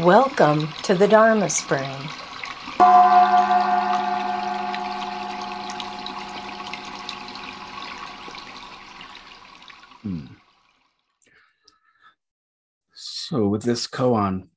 Welcome 0.00 0.66
to 0.82 0.96
the 0.96 1.06
Dharma 1.06 1.48
Spring. 1.48 1.88
Hmm. 10.02 10.26
So, 12.92 13.46
with 13.46 13.62
this 13.62 13.86
koan, 13.86 14.48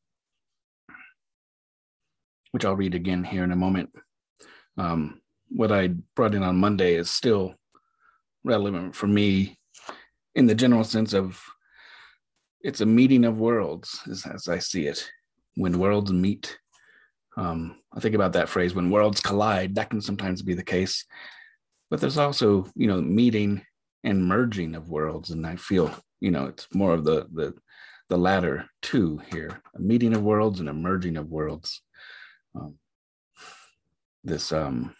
which 2.49 2.65
I'll 2.65 2.75
read 2.75 2.95
again 2.95 3.23
here 3.23 3.43
in 3.43 3.51
a 3.51 3.55
moment, 3.55 3.91
um, 4.75 5.21
what 5.49 5.71
I 5.71 5.89
brought 6.15 6.33
in 6.33 6.41
on 6.41 6.57
Monday 6.57 6.95
is 6.95 7.11
still 7.11 7.53
relevant 8.43 8.95
for 8.95 9.05
me 9.05 9.59
in 10.33 10.47
the 10.47 10.55
general 10.55 10.83
sense 10.83 11.13
of 11.13 11.39
it's 12.61 12.81
a 12.81 12.87
meeting 12.87 13.23
of 13.23 13.37
worlds, 13.37 14.01
as, 14.09 14.25
as 14.25 14.47
I 14.47 14.57
see 14.57 14.87
it. 14.87 15.07
When 15.57 15.79
worlds 15.79 16.11
meet, 16.11 16.57
um, 17.35 17.77
I 17.91 17.99
think 17.99 18.13
about 18.13 18.33
that 18.33 18.47
phrase 18.47 18.75
when 18.75 18.91
worlds 18.91 19.21
collide, 19.21 19.73
that 19.75 19.89
can 19.89 20.01
sometimes 20.01 20.43
be 20.43 20.53
the 20.53 20.63
case. 20.63 21.03
But 21.89 21.99
there's 21.99 22.19
also, 22.19 22.67
you 22.75 22.85
know, 22.85 23.01
meeting 23.01 23.65
and 24.03 24.23
merging 24.23 24.75
of 24.75 24.89
worlds. 24.89 25.31
And 25.31 25.47
I 25.47 25.55
feel, 25.55 25.91
you 26.19 26.29
know, 26.29 26.45
it's 26.45 26.67
more 26.73 26.93
of 26.93 27.03
the 27.03 27.27
the 27.33 27.55
the 28.09 28.17
latter 28.17 28.69
two 28.83 29.19
here, 29.31 29.61
a 29.75 29.81
meeting 29.81 30.13
of 30.13 30.21
worlds 30.23 30.59
and 30.59 30.69
a 30.69 30.73
merging 30.73 31.17
of 31.17 31.29
worlds. 31.29 31.81
Um, 32.55 32.77
this 34.23 34.51
um 34.51 34.95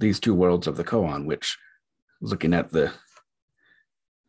these 0.00 0.20
two 0.20 0.34
worlds 0.34 0.66
of 0.66 0.76
the 0.76 0.84
koan, 0.84 1.24
which 1.24 1.56
looking 2.20 2.52
at 2.52 2.70
the 2.70 2.92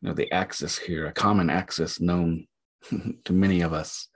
you 0.02 0.10
know 0.10 0.14
the 0.14 0.32
axis 0.32 0.78
here, 0.78 1.08
a 1.08 1.12
common 1.12 1.50
axis 1.50 2.00
known 2.00 2.48
to 3.26 3.34
many 3.34 3.62
of 3.62 3.74
us, 3.74 4.08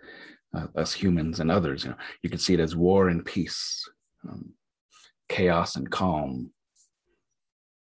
uh, 0.56 0.68
us 0.76 0.94
humans 0.94 1.40
and 1.40 1.52
others. 1.52 1.84
You 1.84 1.92
know, 1.92 1.98
you 2.24 2.30
can 2.30 2.40
see 2.40 2.54
it 2.54 2.60
as 2.60 2.76
war 2.76 3.10
and 3.10 3.26
peace, 3.26 3.88
um, 4.28 4.54
chaos 5.30 5.76
and 5.76 5.90
calm, 5.90 6.52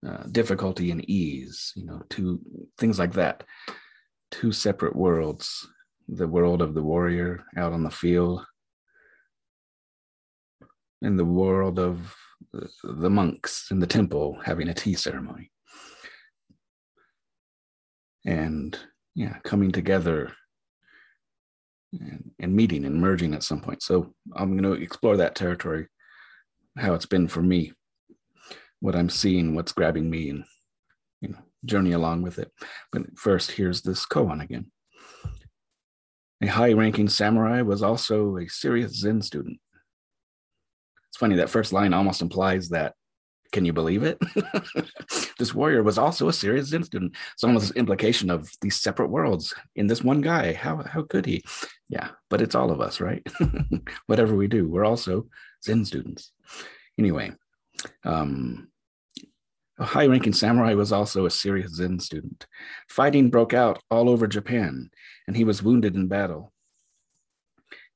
uh, 0.07 0.23
difficulty 0.31 0.91
and 0.91 1.07
ease. 1.09 1.73
You 1.75 1.85
know, 1.85 2.01
two 2.09 2.39
things 2.77 2.99
like 2.99 3.13
that. 3.13 3.43
Two 4.31 4.51
separate 4.51 4.95
worlds: 4.95 5.67
the 6.07 6.27
world 6.27 6.61
of 6.61 6.73
the 6.73 6.83
warrior 6.83 7.43
out 7.55 7.73
on 7.73 7.83
the 7.83 7.91
field, 7.91 8.45
and 11.01 11.17
the 11.17 11.25
world 11.25 11.79
of 11.79 12.15
the 12.83 13.09
monks 13.09 13.67
in 13.71 13.79
the 13.79 13.87
temple 13.87 14.37
having 14.43 14.69
a 14.69 14.73
tea 14.73 14.93
ceremony 14.93 15.51
and 18.25 18.77
yeah 19.15 19.37
coming 19.43 19.71
together 19.71 20.31
and, 21.93 22.31
and 22.39 22.55
meeting 22.55 22.85
and 22.85 22.95
merging 22.95 23.33
at 23.33 23.43
some 23.43 23.61
point 23.61 23.81
so 23.81 24.13
i'm 24.35 24.57
going 24.57 24.63
to 24.63 24.81
explore 24.81 25.17
that 25.17 25.35
territory 25.35 25.87
how 26.77 26.93
it's 26.93 27.05
been 27.05 27.27
for 27.27 27.41
me 27.41 27.71
what 28.79 28.95
i'm 28.95 29.09
seeing 29.09 29.55
what's 29.55 29.71
grabbing 29.71 30.09
me 30.09 30.29
and 30.29 30.43
you 31.21 31.29
know 31.29 31.39
journey 31.65 31.91
along 31.91 32.21
with 32.21 32.39
it 32.39 32.51
but 32.91 33.03
first 33.17 33.51
here's 33.51 33.81
this 33.81 34.05
koan 34.05 34.41
again 34.43 34.69
a 36.43 36.47
high 36.47 36.73
ranking 36.73 37.09
samurai 37.09 37.61
was 37.61 37.81
also 37.81 38.37
a 38.37 38.47
serious 38.47 38.99
zen 38.99 39.21
student 39.21 39.59
it's 41.09 41.17
funny 41.17 41.35
that 41.35 41.49
first 41.49 41.73
line 41.73 41.93
almost 41.93 42.21
implies 42.21 42.69
that 42.69 42.93
can 43.51 43.65
you 43.65 43.73
believe 43.73 44.03
it? 44.03 44.19
this 45.39 45.53
warrior 45.53 45.83
was 45.83 45.97
also 45.97 46.27
a 46.27 46.33
serious 46.33 46.67
Zen 46.67 46.83
student. 46.83 47.15
Some 47.37 47.51
almost 47.51 47.69
this 47.69 47.77
implication 47.77 48.29
of 48.29 48.49
these 48.61 48.79
separate 48.79 49.09
worlds 49.09 49.53
in 49.75 49.87
this 49.87 50.03
one 50.03 50.21
guy. 50.21 50.53
How 50.53 50.83
how 50.83 51.03
could 51.03 51.25
he? 51.25 51.43
Yeah, 51.89 52.09
but 52.29 52.41
it's 52.41 52.55
all 52.55 52.71
of 52.71 52.81
us, 52.81 52.99
right? 52.99 53.25
Whatever 54.07 54.35
we 54.35 54.47
do, 54.47 54.67
we're 54.67 54.85
also 54.85 55.27
Zen 55.63 55.85
students. 55.85 56.31
Anyway, 56.99 57.31
um, 58.03 58.69
a 59.79 59.85
high-ranking 59.85 60.33
samurai 60.33 60.73
was 60.73 60.91
also 60.91 61.25
a 61.25 61.31
serious 61.31 61.75
Zen 61.75 61.99
student. 61.99 62.45
Fighting 62.89 63.29
broke 63.29 63.53
out 63.53 63.81
all 63.89 64.09
over 64.09 64.27
Japan, 64.27 64.89
and 65.27 65.37
he 65.37 65.43
was 65.43 65.63
wounded 65.63 65.95
in 65.95 66.07
battle. 66.07 66.51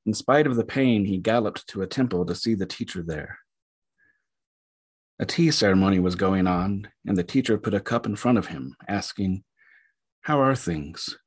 In 0.06 0.14
spite 0.14 0.48
of 0.48 0.56
the 0.56 0.64
pain, 0.64 1.06
he 1.06 1.18
galloped 1.18 1.68
to 1.68 1.82
a 1.82 1.88
temple 1.88 2.26
to 2.26 2.36
see 2.36 2.56
the 2.56 2.66
teacher 2.66 3.04
there. 3.04 3.40
A 5.20 5.26
tea 5.26 5.52
ceremony 5.52 6.00
was 6.00 6.16
going 6.16 6.48
on, 6.48 6.88
and 7.06 7.18
the 7.18 7.24
teacher 7.24 7.58
put 7.58 7.74
a 7.74 7.80
cup 7.80 8.06
in 8.06 8.16
front 8.16 8.38
of 8.38 8.48
him, 8.48 8.76
asking, 8.88 9.44
How 10.22 10.40
are 10.40 10.56
things? 10.56 11.18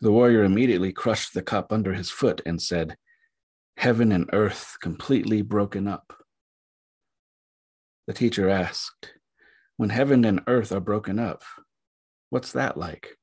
The 0.00 0.12
warrior 0.12 0.44
immediately 0.44 0.92
crushed 0.92 1.32
the 1.32 1.42
cup 1.42 1.72
under 1.72 1.94
his 1.94 2.10
foot 2.10 2.42
and 2.44 2.60
said, 2.60 2.96
Heaven 3.78 4.12
and 4.12 4.28
earth 4.32 4.76
completely 4.80 5.42
broken 5.42 5.88
up. 5.88 6.12
The 8.06 8.12
teacher 8.12 8.48
asked, 8.48 9.14
When 9.76 9.90
heaven 9.90 10.24
and 10.24 10.42
earth 10.46 10.70
are 10.70 10.80
broken 10.80 11.18
up, 11.18 11.42
what's 12.30 12.52
that 12.52 12.76
like? 12.76 13.16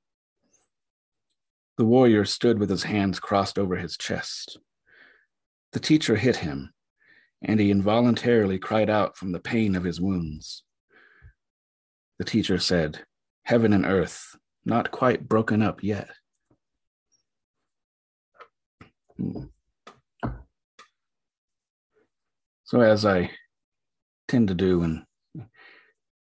The 1.78 1.86
warrior 1.86 2.26
stood 2.26 2.60
with 2.60 2.70
his 2.70 2.84
hands 2.84 3.20
crossed 3.20 3.58
over 3.58 3.76
his 3.76 3.98
chest. 3.98 4.60
The 5.72 5.80
teacher 5.80 6.16
hit 6.16 6.38
him, 6.38 6.74
and 7.42 7.60
he 7.60 7.72
involuntarily 7.72 8.60
cried 8.60 8.90
out 8.90 9.18
from 9.18 9.32
the 9.32 9.40
pain 9.40 9.76
of 9.76 9.84
his 9.84 10.02
wounds. 10.02 10.64
The 12.20 12.26
teacher 12.26 12.60
said, 12.60 13.06
Heaven 13.44 13.74
and 13.74 13.86
earth, 13.86 14.38
not 14.66 14.92
quite 14.92 15.28
broken 15.28 15.62
up 15.62 15.84
yet. 15.84 16.10
Hmm. 19.18 19.44
So, 22.64 22.82
as 22.82 23.06
I 23.06 23.32
tend 24.28 24.48
to 24.48 24.56
do 24.56 24.82
and 24.84 25.04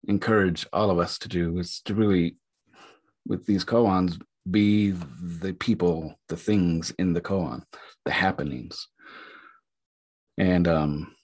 encourage 0.07 0.67
all 0.73 0.91
of 0.91 0.99
us 0.99 1.19
to 1.21 1.29
do, 1.29 1.59
is 1.59 1.81
to 1.87 1.95
really, 1.95 2.37
with 3.27 3.47
these 3.47 3.65
koans, 3.65 4.21
be 4.51 4.91
the 4.91 5.55
people, 5.55 6.19
the 6.29 6.37
things 6.37 6.93
in 6.99 7.15
the 7.15 7.21
koan, 7.21 7.63
the 8.05 8.13
happenings 8.13 8.89
and 10.37 10.67
um, 10.67 11.15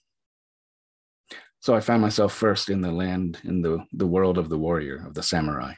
so 1.59 1.75
I 1.75 1.81
found 1.81 2.01
myself 2.01 2.33
first 2.33 2.69
in 2.69 2.81
the 2.81 2.91
land, 2.91 3.39
in 3.43 3.61
the, 3.61 3.85
the 3.91 4.07
world 4.07 4.37
of 4.37 4.49
the 4.49 4.57
warrior, 4.57 5.05
of 5.05 5.13
the 5.13 5.23
samurai, 5.23 5.73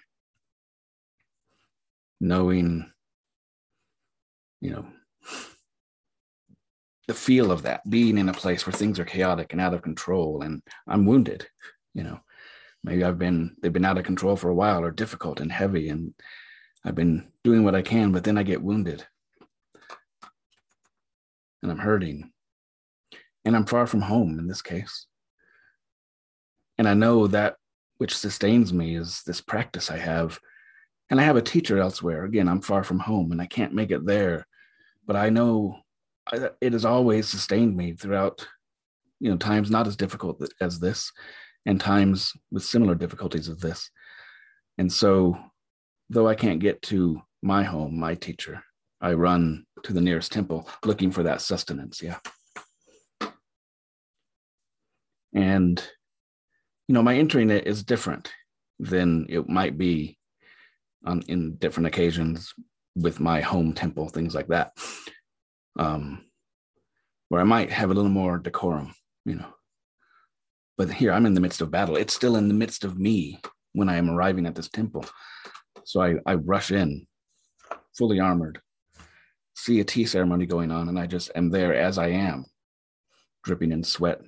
knowing, 2.19 2.91
you 4.61 4.71
know, 4.71 4.87
the 7.07 7.13
feel 7.13 7.51
of 7.51 7.63
that, 7.63 7.87
being 7.89 8.17
in 8.17 8.29
a 8.29 8.33
place 8.33 8.65
where 8.65 8.73
things 8.73 8.99
are 8.99 9.05
chaotic 9.05 9.51
and 9.51 9.61
out 9.61 9.73
of 9.73 9.81
control, 9.81 10.41
and 10.41 10.61
I'm 10.87 11.05
wounded, 11.05 11.47
you 11.93 12.03
know. 12.03 12.19
Maybe 12.85 13.03
I've 13.03 13.17
been, 13.17 13.55
they've 13.61 13.71
been 13.71 13.85
out 13.85 13.97
of 13.97 14.03
control 14.03 14.35
for 14.35 14.49
a 14.49 14.55
while 14.55 14.83
or 14.83 14.91
difficult 14.91 15.39
and 15.39 15.51
heavy, 15.51 15.87
and 15.87 16.13
I've 16.83 16.95
been 16.95 17.31
doing 17.43 17.63
what 17.63 17.75
I 17.75 17.81
can, 17.81 18.11
but 18.11 18.25
then 18.25 18.37
I 18.37 18.43
get 18.43 18.61
wounded 18.61 19.05
and 21.61 21.71
I'm 21.71 21.79
hurting 21.79 22.29
and 23.45 23.55
I'm 23.55 23.65
far 23.65 23.87
from 23.87 24.01
home 24.01 24.37
in 24.37 24.47
this 24.47 24.61
case. 24.61 25.07
And 26.77 26.87
I 26.87 26.93
know 26.93 27.27
that 27.27 27.55
which 27.97 28.17
sustains 28.17 28.73
me 28.73 28.95
is 28.95 29.23
this 29.25 29.41
practice 29.41 29.89
I 29.89 29.97
have. 29.97 30.39
And 31.09 31.19
I 31.19 31.23
have 31.23 31.35
a 31.35 31.41
teacher 31.41 31.77
elsewhere. 31.77 32.25
Again, 32.25 32.49
I'm 32.49 32.61
far 32.61 32.83
from 32.83 32.99
home 32.99 33.31
and 33.31 33.41
I 33.41 33.45
can't 33.45 33.73
make 33.73 33.91
it 33.91 34.05
there. 34.05 34.47
But 35.05 35.15
I 35.15 35.29
know 35.29 35.82
it 36.31 36.73
has 36.73 36.85
always 36.85 37.27
sustained 37.27 37.75
me 37.75 37.93
throughout, 37.93 38.47
you 39.19 39.29
know, 39.29 39.37
times 39.37 39.69
not 39.69 39.87
as 39.87 39.95
difficult 39.95 40.41
as 40.61 40.79
this 40.79 41.11
and 41.65 41.79
times 41.79 42.33
with 42.51 42.63
similar 42.63 42.95
difficulties 42.95 43.49
as 43.49 43.57
this. 43.57 43.89
And 44.77 44.91
so, 44.91 45.37
though 46.09 46.27
I 46.27 46.35
can't 46.35 46.59
get 46.59 46.81
to 46.83 47.21
my 47.41 47.63
home, 47.63 47.99
my 47.99 48.15
teacher, 48.15 48.63
I 49.01 49.13
run 49.13 49.65
to 49.83 49.93
the 49.93 50.01
nearest 50.01 50.31
temple 50.31 50.67
looking 50.85 51.11
for 51.11 51.23
that 51.23 51.41
sustenance. 51.41 52.01
Yeah. 52.01 52.17
And, 55.35 55.83
you 56.87 56.93
know, 56.93 57.03
my 57.03 57.15
entering 57.15 57.49
it 57.49 57.67
is 57.67 57.83
different 57.83 58.31
than 58.79 59.25
it 59.29 59.49
might 59.49 59.77
be 59.77 60.17
on 61.05 61.21
in 61.27 61.55
different 61.55 61.87
occasions 61.87 62.53
with 62.95 63.19
my 63.19 63.41
home 63.41 63.73
temple, 63.73 64.09
things 64.09 64.35
like 64.35 64.47
that. 64.47 64.73
Um, 65.77 66.25
where 67.29 67.41
I 67.41 67.45
might 67.45 67.71
have 67.71 67.89
a 67.89 67.93
little 67.93 68.11
more 68.11 68.37
decorum, 68.37 68.93
you 69.25 69.35
know. 69.35 69.53
But 70.77 70.91
here 70.91 71.11
I'm 71.11 71.25
in 71.25 71.33
the 71.33 71.41
midst 71.41 71.61
of 71.61 71.71
battle. 71.71 71.95
It's 71.95 72.13
still 72.13 72.35
in 72.35 72.47
the 72.47 72.53
midst 72.53 72.83
of 72.83 72.99
me 72.99 73.39
when 73.73 73.89
I 73.89 73.97
am 73.97 74.09
arriving 74.09 74.45
at 74.45 74.55
this 74.55 74.69
temple. 74.69 75.05
So 75.85 76.01
I, 76.01 76.15
I 76.25 76.35
rush 76.35 76.71
in 76.71 77.07
fully 77.97 78.19
armored, 78.19 78.59
see 79.55 79.79
a 79.79 79.83
tea 79.83 80.05
ceremony 80.05 80.45
going 80.45 80.71
on, 80.71 80.89
and 80.89 80.99
I 80.99 81.07
just 81.07 81.31
am 81.35 81.49
there 81.49 81.73
as 81.73 81.97
I 81.97 82.07
am, 82.07 82.45
dripping 83.43 83.71
in 83.71 83.83
sweat, 83.83 84.21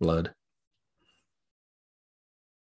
blood. 0.00 0.34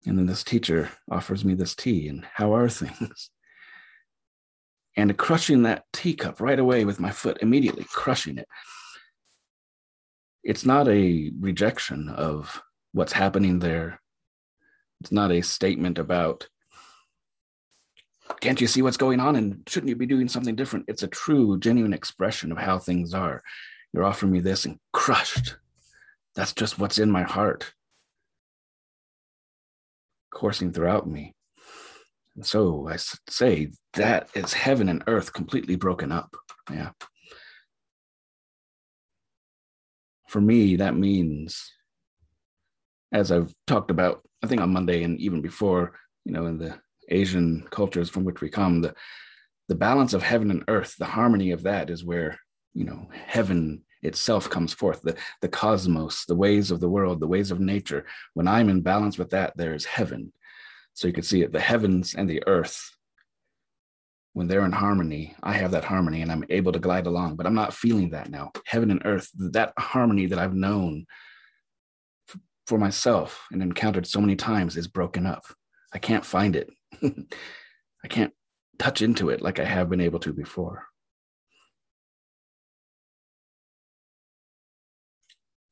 And 0.06 0.18
then 0.18 0.26
this 0.26 0.44
teacher 0.44 0.90
offers 1.10 1.44
me 1.44 1.54
this 1.54 1.74
tea, 1.74 2.08
and 2.08 2.24
how 2.34 2.54
are 2.54 2.68
things? 2.68 3.30
And 4.96 5.16
crushing 5.16 5.62
that 5.62 5.84
teacup 5.92 6.40
right 6.40 6.58
away 6.58 6.84
with 6.84 7.00
my 7.00 7.10
foot, 7.10 7.38
immediately 7.40 7.86
crushing 7.90 8.38
it. 8.38 8.48
It's 10.42 10.64
not 10.64 10.88
a 10.88 11.30
rejection 11.38 12.08
of 12.08 12.62
what's 12.92 13.12
happening 13.12 13.58
there. 13.58 14.00
It's 15.00 15.12
not 15.12 15.32
a 15.32 15.42
statement 15.42 15.98
about, 15.98 16.48
can't 18.40 18.60
you 18.60 18.66
see 18.66 18.82
what's 18.82 18.96
going 18.96 19.20
on 19.20 19.36
and 19.36 19.62
shouldn't 19.68 19.88
you 19.88 19.96
be 19.96 20.06
doing 20.06 20.28
something 20.28 20.56
different? 20.56 20.86
It's 20.88 21.02
a 21.02 21.08
true, 21.08 21.58
genuine 21.58 21.92
expression 21.92 22.52
of 22.52 22.58
how 22.58 22.78
things 22.78 23.14
are. 23.14 23.42
You're 23.92 24.04
offering 24.04 24.32
me 24.32 24.40
this 24.40 24.64
and 24.64 24.78
crushed. 24.92 25.56
That's 26.34 26.52
just 26.52 26.78
what's 26.78 26.98
in 26.98 27.10
my 27.10 27.22
heart, 27.22 27.72
coursing 30.30 30.72
throughout 30.72 31.08
me. 31.08 31.34
So 32.42 32.88
I 32.88 32.96
say 33.28 33.70
that 33.94 34.30
is 34.34 34.52
heaven 34.52 34.88
and 34.88 35.02
earth 35.06 35.32
completely 35.32 35.76
broken 35.76 36.12
up. 36.12 36.34
Yeah. 36.70 36.90
For 40.28 40.40
me, 40.40 40.76
that 40.76 40.96
means, 40.96 41.72
as 43.12 43.32
I've 43.32 43.52
talked 43.66 43.90
about, 43.90 44.22
I 44.42 44.46
think 44.46 44.60
on 44.60 44.72
Monday 44.72 45.02
and 45.02 45.20
even 45.20 45.40
before, 45.40 45.92
you 46.24 46.32
know, 46.32 46.46
in 46.46 46.58
the 46.58 46.78
Asian 47.08 47.66
cultures 47.70 48.08
from 48.08 48.24
which 48.24 48.40
we 48.40 48.48
come, 48.48 48.80
the 48.80 48.94
the 49.68 49.76
balance 49.76 50.14
of 50.14 50.22
heaven 50.22 50.50
and 50.50 50.64
earth, 50.66 50.96
the 50.98 51.04
harmony 51.04 51.52
of 51.52 51.62
that 51.62 51.90
is 51.90 52.04
where, 52.04 52.36
you 52.74 52.84
know, 52.84 53.08
heaven 53.12 53.82
itself 54.02 54.50
comes 54.50 54.72
forth, 54.72 55.00
the, 55.02 55.14
the 55.42 55.48
cosmos, 55.48 56.24
the 56.26 56.34
ways 56.34 56.72
of 56.72 56.80
the 56.80 56.88
world, 56.88 57.20
the 57.20 57.28
ways 57.28 57.52
of 57.52 57.60
nature. 57.60 58.04
When 58.34 58.48
I'm 58.48 58.68
in 58.68 58.80
balance 58.80 59.16
with 59.16 59.30
that, 59.30 59.56
there 59.56 59.72
is 59.72 59.84
heaven. 59.84 60.32
So 60.94 61.06
you 61.06 61.12
can 61.12 61.22
see 61.22 61.42
it, 61.42 61.52
the 61.52 61.60
heavens 61.60 62.14
and 62.14 62.28
the 62.28 62.42
earth, 62.46 62.94
when 64.32 64.46
they're 64.46 64.64
in 64.64 64.72
harmony, 64.72 65.34
I 65.42 65.54
have 65.54 65.72
that 65.72 65.84
harmony 65.84 66.22
and 66.22 66.30
I'm 66.30 66.44
able 66.50 66.72
to 66.72 66.78
glide 66.78 67.06
along, 67.06 67.36
but 67.36 67.46
I'm 67.46 67.54
not 67.54 67.74
feeling 67.74 68.10
that 68.10 68.30
now. 68.30 68.52
Heaven 68.66 68.90
and 68.90 69.02
earth, 69.04 69.28
that 69.34 69.72
harmony 69.78 70.26
that 70.26 70.38
I've 70.38 70.54
known 70.54 71.06
for 72.66 72.78
myself 72.78 73.46
and 73.50 73.62
encountered 73.62 74.06
so 74.06 74.20
many 74.20 74.36
times 74.36 74.76
is 74.76 74.86
broken 74.86 75.26
up. 75.26 75.42
I 75.92 75.98
can't 75.98 76.24
find 76.24 76.54
it. 76.54 76.70
I 77.02 78.08
can't 78.08 78.32
touch 78.78 79.02
into 79.02 79.30
it 79.30 79.42
like 79.42 79.58
I 79.58 79.64
have 79.64 79.90
been 79.90 80.00
able 80.00 80.20
to 80.20 80.32
before. 80.32 80.86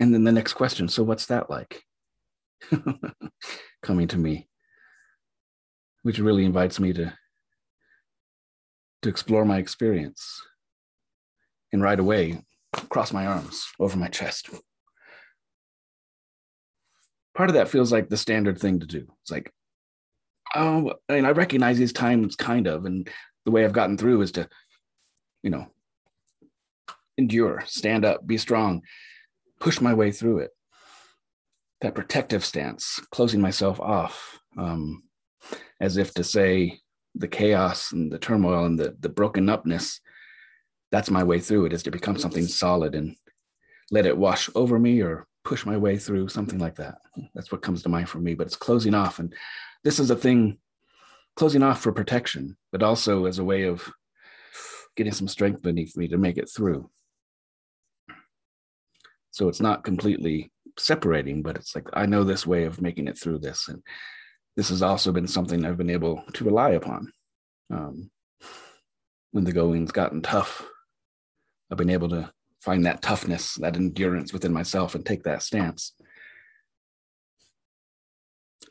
And 0.00 0.12
then 0.12 0.24
the 0.24 0.32
next 0.32 0.54
question 0.54 0.88
so, 0.88 1.02
what's 1.02 1.26
that 1.26 1.48
like? 1.48 1.82
Coming 3.82 4.08
to 4.08 4.16
me 4.16 4.47
which 6.08 6.18
really 6.18 6.46
invites 6.46 6.80
me 6.80 6.90
to 6.90 7.12
to 9.02 9.10
explore 9.10 9.44
my 9.44 9.58
experience 9.58 10.40
and 11.70 11.82
right 11.82 12.00
away 12.00 12.42
cross 12.88 13.12
my 13.12 13.26
arms 13.26 13.66
over 13.78 13.98
my 13.98 14.08
chest. 14.08 14.48
Part 17.36 17.50
of 17.50 17.56
that 17.56 17.68
feels 17.68 17.92
like 17.92 18.08
the 18.08 18.16
standard 18.16 18.58
thing 18.58 18.80
to 18.80 18.86
do. 18.86 19.06
It's 19.20 19.30
like 19.30 19.52
oh 20.54 20.94
I 21.10 21.16
mean, 21.16 21.26
I 21.26 21.32
recognize 21.32 21.76
these 21.76 21.92
times 21.92 22.36
kind 22.36 22.66
of 22.66 22.86
and 22.86 23.06
the 23.44 23.50
way 23.50 23.66
i've 23.66 23.74
gotten 23.74 23.98
through 23.98 24.22
is 24.22 24.32
to 24.32 24.48
you 25.42 25.50
know 25.50 25.66
endure 27.18 27.64
stand 27.66 28.06
up 28.06 28.26
be 28.26 28.38
strong 28.38 28.80
push 29.60 29.78
my 29.78 29.92
way 29.92 30.10
through 30.10 30.38
it. 30.38 30.52
That 31.82 31.94
protective 31.94 32.46
stance 32.46 32.98
closing 33.10 33.42
myself 33.42 33.78
off 33.78 34.40
um, 34.56 35.02
as 35.80 35.96
if 35.96 36.12
to 36.14 36.24
say 36.24 36.80
the 37.14 37.28
chaos 37.28 37.92
and 37.92 38.10
the 38.12 38.18
turmoil 38.18 38.64
and 38.64 38.78
the, 38.78 38.96
the 39.00 39.08
broken 39.08 39.48
upness, 39.48 40.00
that's 40.90 41.10
my 41.10 41.22
way 41.22 41.40
through 41.40 41.66
it 41.66 41.72
is 41.72 41.82
to 41.82 41.90
become 41.90 42.18
something 42.18 42.46
solid 42.46 42.94
and 42.94 43.16
let 43.90 44.06
it 44.06 44.16
wash 44.16 44.48
over 44.54 44.78
me 44.78 45.00
or 45.02 45.26
push 45.44 45.64
my 45.64 45.76
way 45.76 45.96
through 45.96 46.28
something 46.28 46.58
like 46.58 46.76
that. 46.76 46.96
That's 47.34 47.50
what 47.50 47.62
comes 47.62 47.82
to 47.82 47.88
mind 47.88 48.08
for 48.08 48.18
me, 48.18 48.34
but 48.34 48.46
it's 48.46 48.56
closing 48.56 48.94
off. 48.94 49.18
And 49.18 49.34
this 49.84 49.98
is 49.98 50.10
a 50.10 50.16
thing, 50.16 50.58
closing 51.36 51.62
off 51.62 51.80
for 51.80 51.92
protection, 51.92 52.56
but 52.72 52.82
also 52.82 53.26
as 53.26 53.38
a 53.38 53.44
way 53.44 53.64
of 53.64 53.90
getting 54.96 55.12
some 55.12 55.28
strength 55.28 55.62
beneath 55.62 55.96
me 55.96 56.08
to 56.08 56.18
make 56.18 56.38
it 56.38 56.50
through. 56.54 56.90
So 59.30 59.48
it's 59.48 59.60
not 59.60 59.84
completely 59.84 60.50
separating, 60.78 61.42
but 61.42 61.56
it's 61.56 61.74
like 61.74 61.88
I 61.92 62.06
know 62.06 62.24
this 62.24 62.46
way 62.46 62.64
of 62.64 62.82
making 62.82 63.08
it 63.08 63.18
through 63.18 63.38
this. 63.38 63.68
And 63.68 63.82
this 64.58 64.70
has 64.70 64.82
also 64.82 65.12
been 65.12 65.28
something 65.28 65.64
I've 65.64 65.76
been 65.76 65.88
able 65.88 66.24
to 66.32 66.44
rely 66.44 66.70
upon. 66.70 67.12
Um, 67.70 68.10
when 69.30 69.44
the 69.44 69.52
going's 69.52 69.92
gotten 69.92 70.20
tough, 70.20 70.66
I've 71.70 71.78
been 71.78 71.90
able 71.90 72.08
to 72.08 72.32
find 72.60 72.84
that 72.84 73.00
toughness, 73.00 73.54
that 73.54 73.76
endurance 73.76 74.32
within 74.32 74.52
myself 74.52 74.96
and 74.96 75.06
take 75.06 75.22
that 75.22 75.44
stance. 75.44 75.92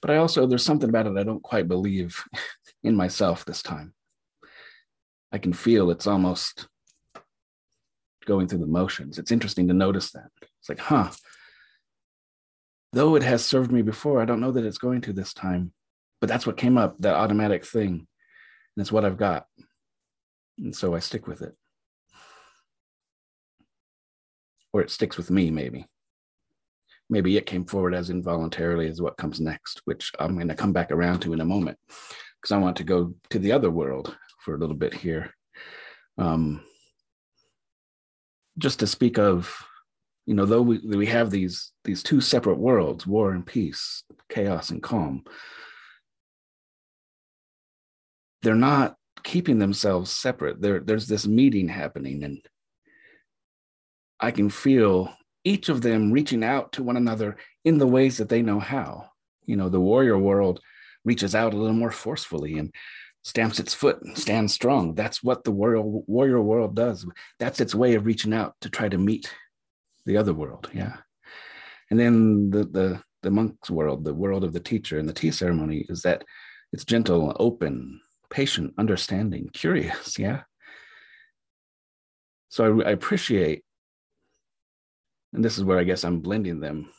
But 0.01 0.11
I 0.11 0.17
also, 0.17 0.45
there's 0.45 0.65
something 0.65 0.89
about 0.89 1.07
it 1.07 1.17
I 1.17 1.23
don't 1.23 1.41
quite 1.41 1.69
believe 1.69 2.21
in 2.83 2.93
myself 2.93 3.45
this 3.45 3.61
time. 3.61 3.93
I 5.31 5.37
can 5.37 5.53
feel 5.53 5.89
it's 5.89 6.05
almost 6.05 6.67
going 8.25 8.49
through 8.49 8.59
the 8.59 8.67
motions. 8.67 9.19
It's 9.19 9.31
interesting 9.31 9.69
to 9.69 9.73
notice 9.73 10.11
that. 10.11 10.31
It's 10.41 10.67
like, 10.67 10.79
huh, 10.79 11.11
though 12.91 13.15
it 13.15 13.23
has 13.23 13.45
served 13.45 13.71
me 13.71 13.83
before, 13.83 14.21
I 14.21 14.25
don't 14.25 14.41
know 14.41 14.51
that 14.51 14.65
it's 14.65 14.79
going 14.79 14.99
to 15.03 15.13
this 15.13 15.33
time. 15.33 15.71
But 16.19 16.29
that's 16.29 16.47
what 16.47 16.57
came 16.57 16.77
up, 16.77 16.97
that 16.99 17.15
automatic 17.15 17.65
thing. 17.65 17.91
And 17.91 18.81
it's 18.81 18.91
what 18.91 19.05
I've 19.05 19.17
got. 19.17 19.45
And 20.57 20.75
so 20.75 20.95
I 20.95 20.99
stick 20.99 21.27
with 21.27 21.41
it. 21.41 21.55
Or 24.73 24.81
it 24.81 24.89
sticks 24.89 25.17
with 25.17 25.29
me, 25.29 25.51
maybe. 25.51 25.85
Maybe 27.09 27.37
it 27.37 27.45
came 27.45 27.65
forward 27.65 27.93
as 27.93 28.09
involuntarily 28.09 28.87
as 28.89 29.01
what 29.01 29.17
comes 29.17 29.39
next, 29.39 29.81
which 29.85 30.11
I'm 30.19 30.35
going 30.35 30.49
to 30.49 30.55
come 30.55 30.73
back 30.73 30.91
around 30.91 31.21
to 31.21 31.33
in 31.33 31.41
a 31.41 31.45
moment 31.45 31.77
because 32.41 32.51
I 32.51 32.57
want 32.57 32.77
to 32.77 32.83
go 32.83 33.13
to 33.29 33.39
the 33.39 33.51
other 33.51 33.71
world 33.71 34.15
for 34.43 34.55
a 34.55 34.57
little 34.57 34.75
bit 34.75 34.93
here. 34.93 35.33
Um, 36.17 36.63
just 38.57 38.79
to 38.79 38.87
speak 38.87 39.19
of 39.19 39.55
you 40.25 40.33
know 40.33 40.45
though 40.45 40.61
we, 40.61 40.79
we 40.79 41.05
have 41.05 41.29
these 41.29 41.71
these 41.83 42.03
two 42.03 42.21
separate 42.21 42.57
worlds 42.57 43.05
war 43.05 43.31
and 43.31 43.45
peace 43.45 44.03
chaos 44.29 44.71
and 44.71 44.81
calm 44.83 45.23
they're 48.41 48.55
not 48.55 48.95
keeping 49.23 49.59
themselves 49.59 50.11
separate. 50.11 50.61
There 50.61 50.79
there's 50.79 51.07
this 51.07 51.27
meeting 51.27 51.67
happening 51.67 52.23
and 52.23 52.41
i 54.19 54.31
can 54.31 54.49
feel 54.49 55.13
each 55.43 55.69
of 55.69 55.81
them 55.81 56.11
reaching 56.11 56.43
out 56.43 56.71
to 56.73 56.83
one 56.83 56.97
another 56.97 57.37
in 57.63 57.77
the 57.77 57.87
ways 57.87 58.17
that 58.17 58.29
they 58.29 58.41
know 58.41 58.59
how. 58.59 59.09
You 59.45 59.55
know 59.55 59.69
the 59.69 59.79
warrior 59.79 60.17
world 60.17 60.59
reaches 61.05 61.35
out 61.35 61.53
a 61.53 61.57
little 61.57 61.75
more 61.75 61.91
forcefully 61.91 62.57
and 62.57 62.73
stamps 63.23 63.59
its 63.59 63.73
foot 63.73 64.01
and 64.01 64.17
stands 64.17 64.53
strong. 64.53 64.95
That's 64.95 65.23
what 65.23 65.43
the 65.43 65.51
warrior 65.51 65.81
warrior 65.81 66.41
world 66.41 66.75
does. 66.75 67.05
That's 67.39 67.59
its 67.59 67.75
way 67.75 67.95
of 67.95 68.05
reaching 68.05 68.33
out 68.33 68.55
to 68.61 68.69
try 68.69 68.89
to 68.89 68.97
meet 68.97 69.33
the 70.05 70.17
other 70.17 70.33
world 70.33 70.69
yeah. 70.73 70.97
And 71.91 71.99
then 71.99 72.49
the 72.49 72.63
the 72.63 73.01
the 73.23 73.31
monk's 73.31 73.69
world 73.69 74.03
the 74.03 74.13
world 74.13 74.43
of 74.43 74.53
the 74.53 74.59
teacher 74.59 74.99
and 74.99 75.07
the 75.07 75.13
tea 75.13 75.31
ceremony 75.31 75.85
is 75.89 76.01
that 76.03 76.23
it's 76.71 76.85
gentle 76.85 77.35
open 77.39 77.99
patient 78.29 78.73
understanding 78.77 79.49
curious 79.53 80.17
yeah 80.19 80.41
so 82.49 82.81
I, 82.81 82.89
I 82.89 82.91
appreciate 82.91 83.63
and 85.33 85.43
this 85.43 85.57
is 85.57 85.63
where 85.63 85.79
i 85.79 85.83
guess 85.83 86.03
i'm 86.03 86.19
blending 86.19 86.59
them 86.59 86.89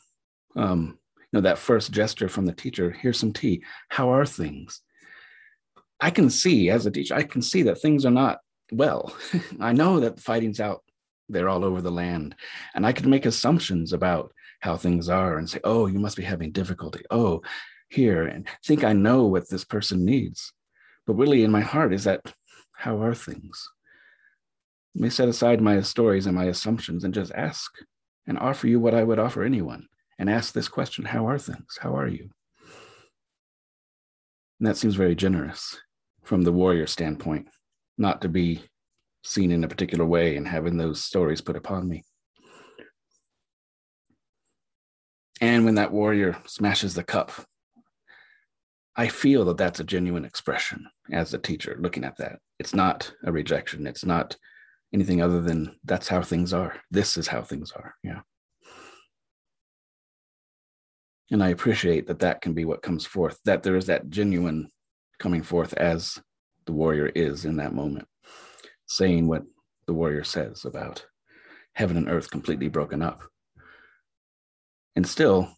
um 0.55 0.97
you 1.17 1.27
know 1.33 1.41
that 1.41 1.57
first 1.57 1.91
gesture 1.91 2.29
from 2.29 2.45
the 2.45 2.53
teacher 2.53 2.91
here's 2.91 3.19
some 3.19 3.33
tea 3.33 3.63
how 3.89 4.09
are 4.09 4.25
things 4.25 4.81
i 5.99 6.09
can 6.09 6.29
see 6.29 6.69
as 6.69 6.85
a 6.85 6.91
teacher 6.91 7.15
i 7.15 7.23
can 7.23 7.41
see 7.41 7.63
that 7.63 7.81
things 7.81 8.05
are 8.05 8.11
not 8.11 8.39
well 8.71 9.15
i 9.59 9.71
know 9.71 9.99
that 9.99 10.19
fighting's 10.19 10.59
out 10.59 10.83
they're 11.29 11.49
all 11.49 11.63
over 11.63 11.81
the 11.81 11.91
land. 11.91 12.35
And 12.75 12.85
I 12.85 12.91
can 12.91 13.09
make 13.09 13.25
assumptions 13.25 13.93
about 13.93 14.33
how 14.59 14.75
things 14.75 15.07
are 15.07 15.37
and 15.37 15.49
say, 15.49 15.59
oh, 15.63 15.85
you 15.85 15.99
must 15.99 16.17
be 16.17 16.23
having 16.23 16.51
difficulty. 16.51 17.03
Oh, 17.11 17.41
here, 17.89 18.25
and 18.25 18.47
think 18.65 18.83
I 18.83 18.93
know 18.93 19.25
what 19.25 19.49
this 19.49 19.63
person 19.63 20.05
needs. 20.05 20.51
But 21.09 21.17
really, 21.17 21.43
in 21.43 21.49
my 21.49 21.61
heart, 21.61 21.91
is 21.91 22.03
that 22.03 22.35
how 22.75 23.01
are 23.01 23.15
things? 23.15 23.67
Let 24.93 25.01
me 25.01 25.09
set 25.09 25.27
aside 25.27 25.59
my 25.59 25.81
stories 25.81 26.27
and 26.27 26.35
my 26.35 26.45
assumptions 26.45 27.03
and 27.03 27.15
just 27.15 27.31
ask 27.31 27.71
and 28.27 28.37
offer 28.37 28.67
you 28.67 28.79
what 28.79 28.93
I 28.93 29.03
would 29.03 29.17
offer 29.17 29.41
anyone 29.41 29.87
and 30.19 30.29
ask 30.29 30.53
this 30.53 30.67
question 30.67 31.05
How 31.05 31.27
are 31.27 31.39
things? 31.39 31.79
How 31.81 31.97
are 31.97 32.07
you? 32.07 32.29
And 34.59 34.67
that 34.67 34.77
seems 34.77 34.93
very 34.93 35.15
generous 35.15 35.79
from 36.25 36.43
the 36.43 36.51
warrior 36.51 36.85
standpoint, 36.85 37.47
not 37.97 38.21
to 38.21 38.29
be 38.29 38.61
seen 39.23 39.49
in 39.51 39.63
a 39.63 39.67
particular 39.67 40.05
way 40.05 40.35
and 40.35 40.47
having 40.47 40.77
those 40.77 41.03
stories 41.03 41.41
put 41.41 41.55
upon 41.55 41.89
me. 41.89 42.03
And 45.41 45.65
when 45.65 45.73
that 45.73 45.91
warrior 45.91 46.37
smashes 46.45 46.93
the 46.93 47.03
cup, 47.03 47.31
I 48.99 49.07
feel 49.07 49.45
that 49.45 49.55
that's 49.55 49.79
a 49.79 49.85
genuine 49.85 50.25
expression 50.25 50.85
as 51.09 51.33
a 51.33 51.37
teacher 51.37 51.77
looking 51.79 52.03
at 52.03 52.17
that. 52.17 52.39
It's 52.59 52.75
not 52.75 53.09
a 53.23 53.31
rejection. 53.31 53.87
It's 53.87 54.03
not 54.03 54.35
anything 54.93 55.21
other 55.21 55.39
than 55.39 55.79
that's 55.85 56.09
how 56.09 56.21
things 56.21 56.51
are. 56.51 56.75
This 56.91 57.15
is 57.15 57.25
how 57.25 57.41
things 57.41 57.71
are. 57.71 57.95
Yeah. 58.03 58.19
And 61.31 61.41
I 61.41 61.47
appreciate 61.47 62.07
that 62.07 62.19
that 62.19 62.41
can 62.41 62.53
be 62.53 62.65
what 62.65 62.81
comes 62.81 63.05
forth, 63.05 63.39
that 63.45 63.63
there 63.63 63.77
is 63.77 63.85
that 63.85 64.09
genuine 64.09 64.69
coming 65.17 65.43
forth 65.43 65.71
as 65.75 66.19
the 66.65 66.73
warrior 66.73 67.07
is 67.15 67.45
in 67.45 67.55
that 67.55 67.73
moment, 67.73 68.05
saying 68.85 69.29
what 69.29 69.43
the 69.87 69.93
warrior 69.93 70.25
says 70.25 70.65
about 70.65 71.05
heaven 71.71 71.95
and 71.95 72.09
earth 72.09 72.29
completely 72.29 72.67
broken 72.67 73.01
up. 73.01 73.23
And 74.97 75.07
still, 75.07 75.55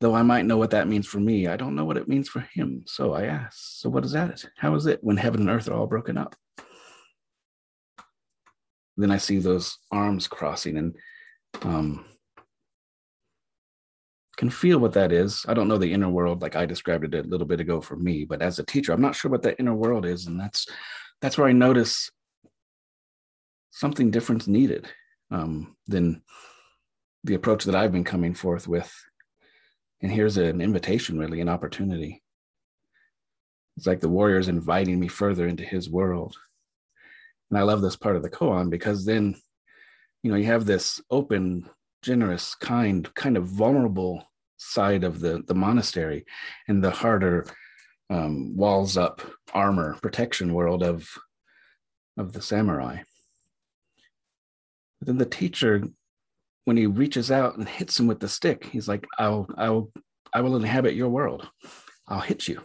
though 0.00 0.14
I 0.14 0.22
might 0.22 0.46
know 0.46 0.56
what 0.56 0.70
that 0.70 0.88
means 0.88 1.06
for 1.06 1.20
me, 1.20 1.46
I 1.46 1.56
don't 1.56 1.74
know 1.74 1.84
what 1.84 1.96
it 1.96 2.08
means 2.08 2.28
for 2.28 2.40
him. 2.54 2.82
So 2.86 3.12
I 3.12 3.24
ask, 3.26 3.56
so 3.56 3.90
what 3.90 4.04
is 4.04 4.12
that? 4.12 4.44
How 4.56 4.74
is 4.74 4.86
it 4.86 4.98
when 5.02 5.16
heaven 5.16 5.42
and 5.42 5.50
earth 5.50 5.68
are 5.68 5.74
all 5.74 5.86
broken 5.86 6.16
up? 6.16 6.34
Then 8.96 9.10
I 9.10 9.18
see 9.18 9.38
those 9.38 9.78
arms 9.90 10.26
crossing 10.26 10.76
and 10.78 10.96
um, 11.62 12.04
can 14.36 14.50
feel 14.50 14.78
what 14.78 14.94
that 14.94 15.12
is. 15.12 15.44
I 15.48 15.54
don't 15.54 15.68
know 15.68 15.76
the 15.76 15.92
inner 15.92 16.08
world 16.08 16.40
like 16.40 16.56
I 16.56 16.64
described 16.64 17.04
it 17.04 17.26
a 17.26 17.28
little 17.28 17.46
bit 17.46 17.60
ago 17.60 17.82
for 17.82 17.96
me, 17.96 18.24
but 18.24 18.40
as 18.40 18.58
a 18.58 18.64
teacher, 18.64 18.92
I'm 18.92 19.02
not 19.02 19.14
sure 19.14 19.30
what 19.30 19.42
that 19.42 19.56
inner 19.58 19.74
world 19.74 20.06
is, 20.06 20.26
and 20.26 20.40
that's 20.40 20.66
that's 21.20 21.36
where 21.36 21.46
I 21.46 21.52
notice 21.52 22.10
something 23.70 24.10
different 24.10 24.48
needed 24.48 24.88
um, 25.30 25.76
than 25.86 26.22
the 27.24 27.34
approach 27.34 27.64
that 27.64 27.74
I've 27.74 27.92
been 27.92 28.04
coming 28.04 28.32
forth 28.32 28.66
with. 28.66 28.90
And 30.02 30.10
here's 30.10 30.36
an 30.36 30.60
invitation, 30.60 31.18
really, 31.18 31.40
an 31.40 31.48
opportunity. 31.48 32.22
It's 33.76 33.86
like 33.86 34.00
the 34.00 34.08
warrior 34.08 34.38
is 34.38 34.48
inviting 34.48 34.98
me 34.98 35.08
further 35.08 35.46
into 35.46 35.64
his 35.64 35.88
world. 35.90 36.36
And 37.50 37.58
I 37.58 37.62
love 37.62 37.82
this 37.82 37.96
part 37.96 38.16
of 38.16 38.22
the 38.22 38.30
koan 38.30 38.70
because 38.70 39.04
then, 39.04 39.36
you 40.22 40.30
know, 40.30 40.36
you 40.36 40.46
have 40.46 40.64
this 40.64 41.00
open, 41.10 41.68
generous, 42.02 42.54
kind, 42.54 43.12
kind 43.14 43.36
of 43.36 43.46
vulnerable 43.46 44.24
side 44.56 45.04
of 45.04 45.20
the, 45.20 45.42
the 45.46 45.54
monastery 45.54 46.24
and 46.68 46.82
the 46.82 46.90
harder 46.90 47.46
um, 48.10 48.56
walls 48.56 48.96
up 48.96 49.22
armor 49.54 49.96
protection 50.02 50.52
world 50.52 50.82
of, 50.82 51.08
of 52.16 52.32
the 52.32 52.42
samurai. 52.42 52.98
But 54.98 55.06
then 55.06 55.18
the 55.18 55.26
teacher, 55.26 55.82
when 56.64 56.76
he 56.76 56.86
reaches 56.86 57.30
out 57.30 57.56
and 57.56 57.68
hits 57.68 57.98
him 57.98 58.06
with 58.06 58.20
the 58.20 58.28
stick, 58.28 58.64
he's 58.64 58.88
like, 58.88 59.06
I'll, 59.18 59.48
I'll, 59.56 59.90
I 60.34 60.40
will 60.42 60.56
inhabit 60.56 60.94
your 60.94 61.08
world. 61.08 61.48
I'll 62.06 62.20
hit 62.20 62.48
you. 62.48 62.60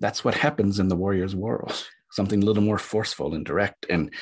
That's 0.00 0.24
what 0.24 0.34
happens 0.34 0.78
in 0.78 0.88
the 0.88 0.96
warrior's 0.96 1.34
world 1.34 1.84
something 2.14 2.42
a 2.42 2.46
little 2.46 2.62
more 2.62 2.78
forceful 2.78 3.34
and 3.34 3.44
direct 3.44 3.86
and 3.90 4.14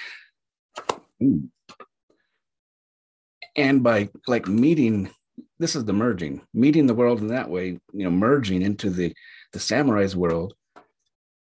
and 3.54 3.82
by 3.82 4.08
like 4.26 4.48
meeting 4.48 5.10
this 5.58 5.76
is 5.76 5.84
the 5.84 5.92
merging 5.92 6.40
meeting 6.54 6.86
the 6.86 6.94
world 6.94 7.20
in 7.20 7.28
that 7.28 7.50
way 7.50 7.78
you 7.92 8.04
know 8.04 8.10
merging 8.10 8.62
into 8.62 8.88
the 8.88 9.12
the 9.52 9.60
samurai's 9.60 10.16
world 10.16 10.54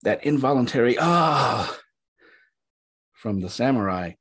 that 0.03 0.23
involuntary 0.23 0.95
ah 0.97 1.77
from 3.13 3.41
the 3.41 3.49
samurai 3.49 4.13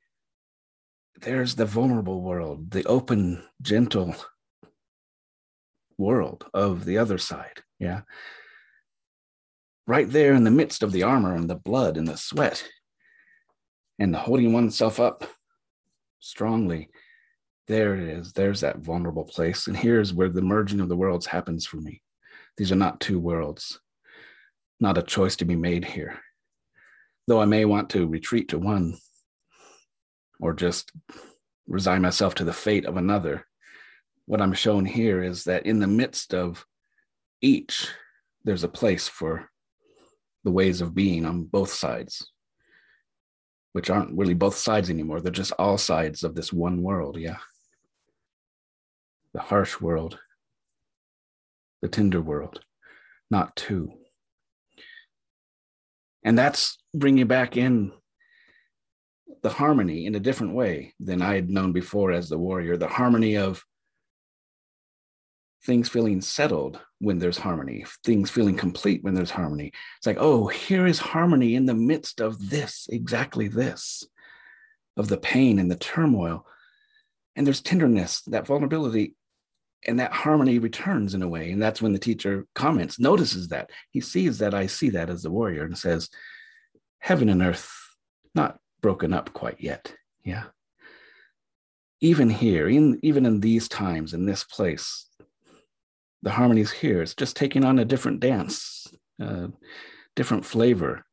there's 1.21 1.55
the 1.55 1.65
vulnerable 1.65 2.21
world 2.21 2.71
the 2.71 2.83
open 2.85 3.43
gentle 3.61 4.15
world 5.97 6.45
of 6.53 6.85
the 6.85 6.97
other 6.97 7.17
side 7.17 7.61
yeah? 7.79 8.01
Right 9.87 10.09
there 10.09 10.33
in 10.33 10.43
the 10.43 10.51
midst 10.51 10.83
of 10.83 10.91
the 10.91 11.03
armor 11.03 11.33
and 11.33 11.49
the 11.49 11.55
blood 11.55 11.97
and 11.97 12.07
the 12.07 12.17
sweat 12.17 12.63
and 13.97 14.13
the 14.13 14.19
holding 14.19 14.53
oneself 14.53 14.99
up 14.99 15.23
strongly 16.19 16.89
there 17.69 17.93
it 17.93 18.01
is. 18.01 18.33
There's 18.33 18.61
that 18.61 18.79
vulnerable 18.79 19.23
place. 19.23 19.67
And 19.67 19.77
here's 19.77 20.11
where 20.11 20.29
the 20.29 20.41
merging 20.41 20.79
of 20.79 20.89
the 20.89 20.97
worlds 20.97 21.27
happens 21.27 21.67
for 21.67 21.77
me. 21.77 22.01
These 22.57 22.71
are 22.71 22.75
not 22.75 22.99
two 22.99 23.19
worlds. 23.19 23.79
Not 24.79 24.97
a 24.97 25.03
choice 25.03 25.35
to 25.35 25.45
be 25.45 25.55
made 25.55 25.85
here. 25.85 26.19
Though 27.27 27.39
i 27.39 27.45
may 27.45 27.65
want 27.65 27.91
to 27.91 28.07
retreat 28.07 28.49
to 28.49 28.57
one 28.57 28.97
or 30.39 30.53
just 30.53 30.91
resign 31.67 32.01
myself 32.01 32.35
to 32.35 32.43
the 32.43 32.53
fate 32.53 32.85
of 32.85 32.97
another 32.97 33.45
what 34.25 34.41
i'm 34.41 34.53
shown 34.53 34.85
here 34.85 35.21
is 35.23 35.43
that 35.43 35.65
in 35.65 35.79
the 35.79 35.87
midst 35.87 36.33
of 36.33 36.65
each 37.41 37.89
there's 38.43 38.63
a 38.63 38.69
place 38.69 39.07
for 39.07 39.49
the 40.43 40.51
ways 40.51 40.81
of 40.81 40.95
being 40.95 41.25
on 41.25 41.43
both 41.43 41.71
sides, 41.71 42.31
which 43.73 43.89
aren't 43.89 44.17
really 44.17 44.33
both 44.33 44.55
sides 44.55 44.89
anymore. 44.89 45.21
They're 45.21 45.31
just 45.31 45.51
all 45.59 45.77
sides 45.77 46.23
of 46.23 46.35
this 46.35 46.53
one 46.53 46.81
world. 46.81 47.17
Yeah. 47.17 47.37
The 49.33 49.41
harsh 49.41 49.79
world, 49.79 50.17
the 51.81 51.87
tender 51.87 52.21
world, 52.21 52.61
not 53.29 53.55
two. 53.55 53.91
And 56.23 56.37
that's 56.37 56.77
bringing 56.93 57.27
back 57.27 57.55
in 57.57 57.91
the 59.41 59.49
harmony 59.49 60.05
in 60.05 60.15
a 60.15 60.19
different 60.19 60.53
way 60.53 60.93
than 60.99 61.21
I 61.21 61.35
had 61.35 61.49
known 61.49 61.71
before 61.71 62.11
as 62.11 62.29
the 62.29 62.37
warrior, 62.37 62.77
the 62.77 62.87
harmony 62.87 63.37
of 63.37 63.63
things 65.65 65.89
feeling 65.89 66.21
settled 66.21 66.79
when 66.99 67.19
there's 67.19 67.37
harmony, 67.37 67.85
things 68.03 68.29
feeling 68.29 68.55
complete 68.55 69.03
when 69.03 69.13
there's 69.13 69.31
harmony. 69.31 69.71
It's 69.97 70.07
like, 70.07 70.17
oh, 70.19 70.47
here 70.47 70.87
is 70.87 70.99
harmony 70.99 71.55
in 71.55 71.65
the 71.65 71.73
midst 71.73 72.21
of 72.21 72.49
this, 72.49 72.87
exactly 72.91 73.47
this, 73.47 74.03
of 74.97 75.07
the 75.07 75.17
pain 75.17 75.59
and 75.59 75.69
the 75.69 75.75
turmoil. 75.75 76.45
And 77.35 77.45
there's 77.45 77.61
tenderness, 77.61 78.21
that 78.23 78.47
vulnerability, 78.47 79.15
and 79.87 79.99
that 79.99 80.11
harmony 80.11 80.59
returns 80.59 81.13
in 81.13 81.21
a 81.21 81.27
way. 81.27 81.51
And 81.51 81.61
that's 81.61 81.81
when 81.81 81.93
the 81.93 81.99
teacher 81.99 82.45
comments, 82.55 82.99
notices 82.99 83.49
that. 83.49 83.69
He 83.91 84.01
sees 84.01 84.39
that 84.39 84.53
I 84.53 84.67
see 84.67 84.89
that 84.89 85.09
as 85.09 85.23
the 85.23 85.31
warrior 85.31 85.63
and 85.63 85.77
says, 85.77 86.09
heaven 86.99 87.29
and 87.29 87.41
earth, 87.41 87.71
not 88.35 88.59
broken 88.81 89.13
up 89.13 89.33
quite 89.33 89.59
yet. 89.59 89.93
Yeah. 90.23 90.45
Even 92.01 92.29
here, 92.29 92.69
in, 92.69 92.99
even 93.03 93.25
in 93.25 93.39
these 93.39 93.67
times, 93.67 94.13
in 94.13 94.25
this 94.25 94.43
place, 94.43 95.07
the 96.21 96.31
harmonies 96.31 96.71
here. 96.71 97.01
It's 97.01 97.15
just 97.15 97.35
taking 97.35 97.63
on 97.63 97.79
a 97.79 97.85
different 97.85 98.19
dance, 98.19 98.87
different 100.15 100.45
flavor, 100.45 101.05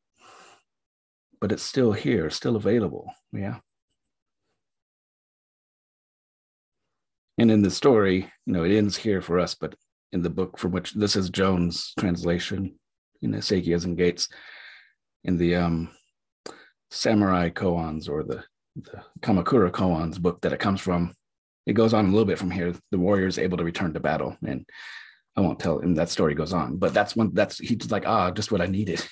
but 1.41 1.53
it's 1.53 1.63
still 1.63 1.93
here, 1.93 2.31
still 2.31 2.57
available. 2.57 3.13
Yeah. 3.33 3.59
And 7.39 7.51
in 7.51 7.63
the 7.63 7.71
story, 7.71 8.33
you 8.47 8.53
know, 8.53 8.65
it 8.65 8.77
ends 8.77 8.97
here 8.97 9.21
for 9.21 9.39
us, 9.39 9.55
but 9.55 9.75
in 10.13 10.23
the 10.23 10.31
book 10.31 10.59
from 10.59 10.73
which 10.73 10.95
this 10.95 11.17
is 11.17 11.29
Jones' 11.29 11.93
translation 11.99 12.79
in 13.21 13.33
Isakias 13.33 13.85
and 13.85 13.97
Gates, 13.97 14.29
in 15.25 15.37
the 15.37 15.57
um, 15.57 15.91
Samurai 16.91 17.51
Koans 17.51 18.09
or 18.09 18.23
the, 18.23 18.45
the 18.77 19.03
Kamakura 19.21 19.71
Koans 19.71 20.21
book 20.21 20.41
that 20.43 20.53
it 20.53 20.61
comes 20.61 20.81
from, 20.81 21.15
it 21.67 21.75
goes 21.75 21.93
on 21.93 22.07
a 22.07 22.11
little 22.11 22.25
bit 22.25 22.39
from 22.39 22.51
here. 22.51 22.75
The 22.91 22.99
warrior 22.99 23.27
is 23.27 23.39
able 23.39 23.59
to 23.59 23.65
return 23.65 23.93
to 23.95 24.01
battle, 24.01 24.37
and 24.47 24.65
I 25.37 25.41
won't 25.41 25.61
tell 25.61 25.81
him 25.81 25.95
that 25.95 26.11
story 26.11 26.35
goes 26.35 26.53
on. 26.53 26.77
But 26.77 26.95
that's 26.95 27.17
when 27.17 27.35
that's 27.35 27.59
he's 27.59 27.91
like, 27.91 28.07
ah, 28.07 28.31
just 28.31 28.53
what 28.53 28.61
I 28.61 28.67
needed 28.67 29.05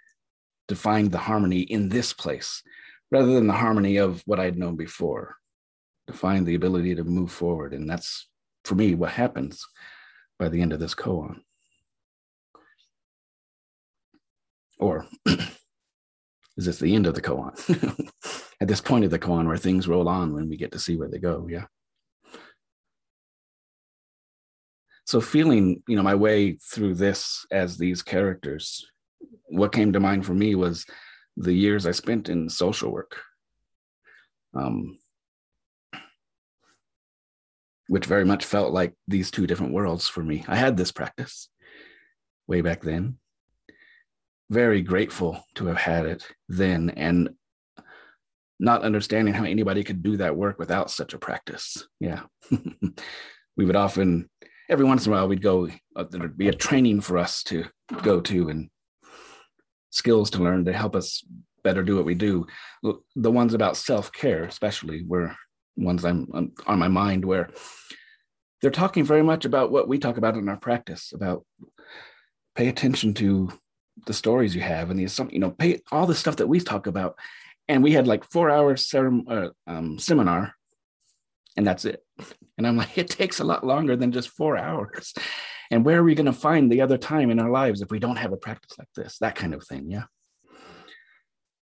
to 0.68 0.76
find 0.76 1.10
the 1.10 1.18
harmony 1.18 1.60
in 1.60 1.88
this 1.88 2.12
place, 2.12 2.62
rather 3.10 3.32
than 3.32 3.46
the 3.46 3.52
harmony 3.52 3.98
of 3.98 4.22
what 4.26 4.40
I 4.40 4.44
had 4.44 4.58
known 4.58 4.76
before. 4.76 5.36
To 6.06 6.16
find 6.16 6.44
the 6.44 6.56
ability 6.56 6.96
to 6.96 7.04
move 7.04 7.30
forward, 7.30 7.72
and 7.72 7.88
that's 7.88 8.28
for 8.64 8.74
me 8.74 8.96
what 8.96 9.12
happens 9.12 9.64
by 10.40 10.48
the 10.48 10.60
end 10.60 10.72
of 10.72 10.80
this 10.80 10.94
koan. 10.94 11.42
Or 14.78 15.06
is 16.60 16.66
this 16.66 16.78
the 16.78 16.94
end 16.94 17.06
of 17.06 17.14
the 17.14 17.22
koan? 17.22 17.52
At 18.60 18.68
this 18.68 18.80
point 18.80 19.04
of 19.04 19.10
the 19.10 19.18
koan 19.18 19.46
where 19.46 19.56
things 19.56 19.88
roll 19.88 20.08
on 20.08 20.34
when 20.34 20.48
we 20.48 20.56
get 20.56 20.72
to 20.72 20.78
see 20.78 20.96
where 20.96 21.08
they 21.08 21.18
go, 21.18 21.46
yeah. 21.50 21.64
so 25.10 25.20
feeling 25.20 25.82
you 25.88 25.96
know 25.96 26.04
my 26.04 26.14
way 26.14 26.52
through 26.52 26.94
this 26.94 27.44
as 27.50 27.76
these 27.76 28.00
characters 28.00 28.86
what 29.46 29.72
came 29.72 29.92
to 29.92 29.98
mind 29.98 30.24
for 30.24 30.34
me 30.34 30.54
was 30.54 30.86
the 31.36 31.52
years 31.52 31.84
i 31.84 31.90
spent 31.90 32.28
in 32.28 32.48
social 32.48 32.92
work 32.92 33.20
um, 34.54 34.96
which 37.88 38.06
very 38.06 38.24
much 38.24 38.44
felt 38.44 38.72
like 38.72 38.94
these 39.08 39.32
two 39.32 39.48
different 39.48 39.72
worlds 39.72 40.08
for 40.08 40.22
me 40.22 40.44
i 40.46 40.54
had 40.54 40.76
this 40.76 40.92
practice 40.92 41.48
way 42.46 42.60
back 42.60 42.80
then 42.80 43.18
very 44.50 44.82
grateful 44.82 45.42
to 45.54 45.66
have 45.66 45.78
had 45.78 46.06
it 46.06 46.26
then 46.48 46.90
and 46.90 47.30
not 48.58 48.82
understanding 48.82 49.32
how 49.32 49.44
anybody 49.44 49.82
could 49.82 50.02
do 50.02 50.18
that 50.18 50.36
work 50.36 50.58
without 50.58 50.90
such 50.90 51.14
a 51.14 51.18
practice 51.18 51.86
yeah 51.98 52.22
we 53.56 53.64
would 53.64 53.76
often 53.76 54.28
every 54.70 54.84
once 54.84 55.04
in 55.04 55.12
a 55.12 55.16
while 55.16 55.28
we'd 55.28 55.42
go, 55.42 55.68
uh, 55.96 56.04
there'd 56.08 56.38
be 56.38 56.48
a 56.48 56.54
training 56.54 57.00
for 57.00 57.18
us 57.18 57.42
to 57.42 57.64
go 58.02 58.20
to 58.20 58.48
and 58.48 58.70
skills 59.90 60.30
to 60.30 60.42
learn 60.42 60.64
to 60.64 60.72
help 60.72 60.94
us 60.94 61.22
better 61.64 61.82
do 61.82 61.96
what 61.96 62.04
we 62.06 62.14
do. 62.14 62.46
The 63.16 63.30
ones 63.30 63.52
about 63.52 63.76
self 63.76 64.12
care, 64.12 64.44
especially, 64.44 65.04
were 65.04 65.34
ones 65.76 66.04
I'm, 66.04 66.28
I'm 66.32 66.52
on 66.66 66.78
my 66.78 66.88
mind 66.88 67.24
where 67.24 67.50
they're 68.62 68.70
talking 68.70 69.04
very 69.04 69.22
much 69.22 69.44
about 69.44 69.72
what 69.72 69.88
we 69.88 69.98
talk 69.98 70.16
about 70.16 70.36
in 70.36 70.48
our 70.48 70.56
practice 70.56 71.12
about 71.12 71.44
pay 72.54 72.68
attention 72.68 73.14
to 73.14 73.50
the 74.06 74.14
stories 74.14 74.54
you 74.54 74.60
have 74.60 74.90
and 74.90 74.98
the 74.98 75.06
some 75.06 75.30
you 75.30 75.38
know 75.38 75.50
pay 75.50 75.80
all 75.90 76.06
the 76.06 76.14
stuff 76.14 76.36
that 76.36 76.46
we 76.46 76.60
talk 76.60 76.86
about. 76.86 77.16
And 77.68 77.84
we 77.84 77.92
had 77.92 78.06
like 78.06 78.24
four 78.24 78.50
hours 78.50 78.88
ser- 78.88 79.22
uh, 79.28 79.48
um, 79.66 79.98
seminar 79.98 80.54
and 81.56 81.66
that's 81.66 81.84
it. 81.84 82.02
And 82.58 82.66
i'm 82.66 82.76
like 82.76 82.96
it 82.98 83.08
takes 83.08 83.40
a 83.40 83.44
lot 83.44 83.66
longer 83.66 83.96
than 83.96 84.12
just 84.12 84.30
four 84.30 84.56
hours. 84.56 85.14
And 85.70 85.84
where 85.84 85.98
are 86.00 86.04
we 86.04 86.16
going 86.16 86.26
to 86.26 86.32
find 86.32 86.70
the 86.70 86.80
other 86.80 86.98
time 86.98 87.30
in 87.30 87.38
our 87.38 87.50
lives 87.50 87.80
if 87.80 87.90
we 87.90 88.00
don't 88.00 88.16
have 88.16 88.32
a 88.32 88.36
practice 88.36 88.76
like 88.76 88.88
this? 88.96 89.18
That 89.18 89.36
kind 89.36 89.54
of 89.54 89.64
thing 89.66 89.90
yeah. 89.90 90.04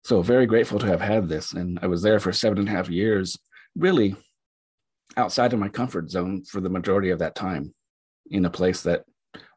So 0.03 0.21
very 0.21 0.45
grateful 0.45 0.79
to 0.79 0.87
have 0.87 1.01
had 1.01 1.29
this. 1.29 1.53
And 1.53 1.79
i 1.81 1.87
was 1.87 2.01
there 2.01 2.19
for 2.19 2.33
seven 2.33 2.59
and 2.59 2.67
a 2.67 2.71
half 2.71 2.89
years 2.89 3.37
really 3.75 4.15
outside 5.17 5.53
of 5.53 5.59
my 5.59 5.69
comfort 5.69 6.09
zone 6.09 6.43
for 6.43 6.61
the 6.61 6.69
majority 6.69 7.09
of 7.09 7.19
that 7.19 7.35
time 7.35 7.73
in 8.31 8.45
a 8.45 8.49
place 8.49 8.81
that 8.83 9.03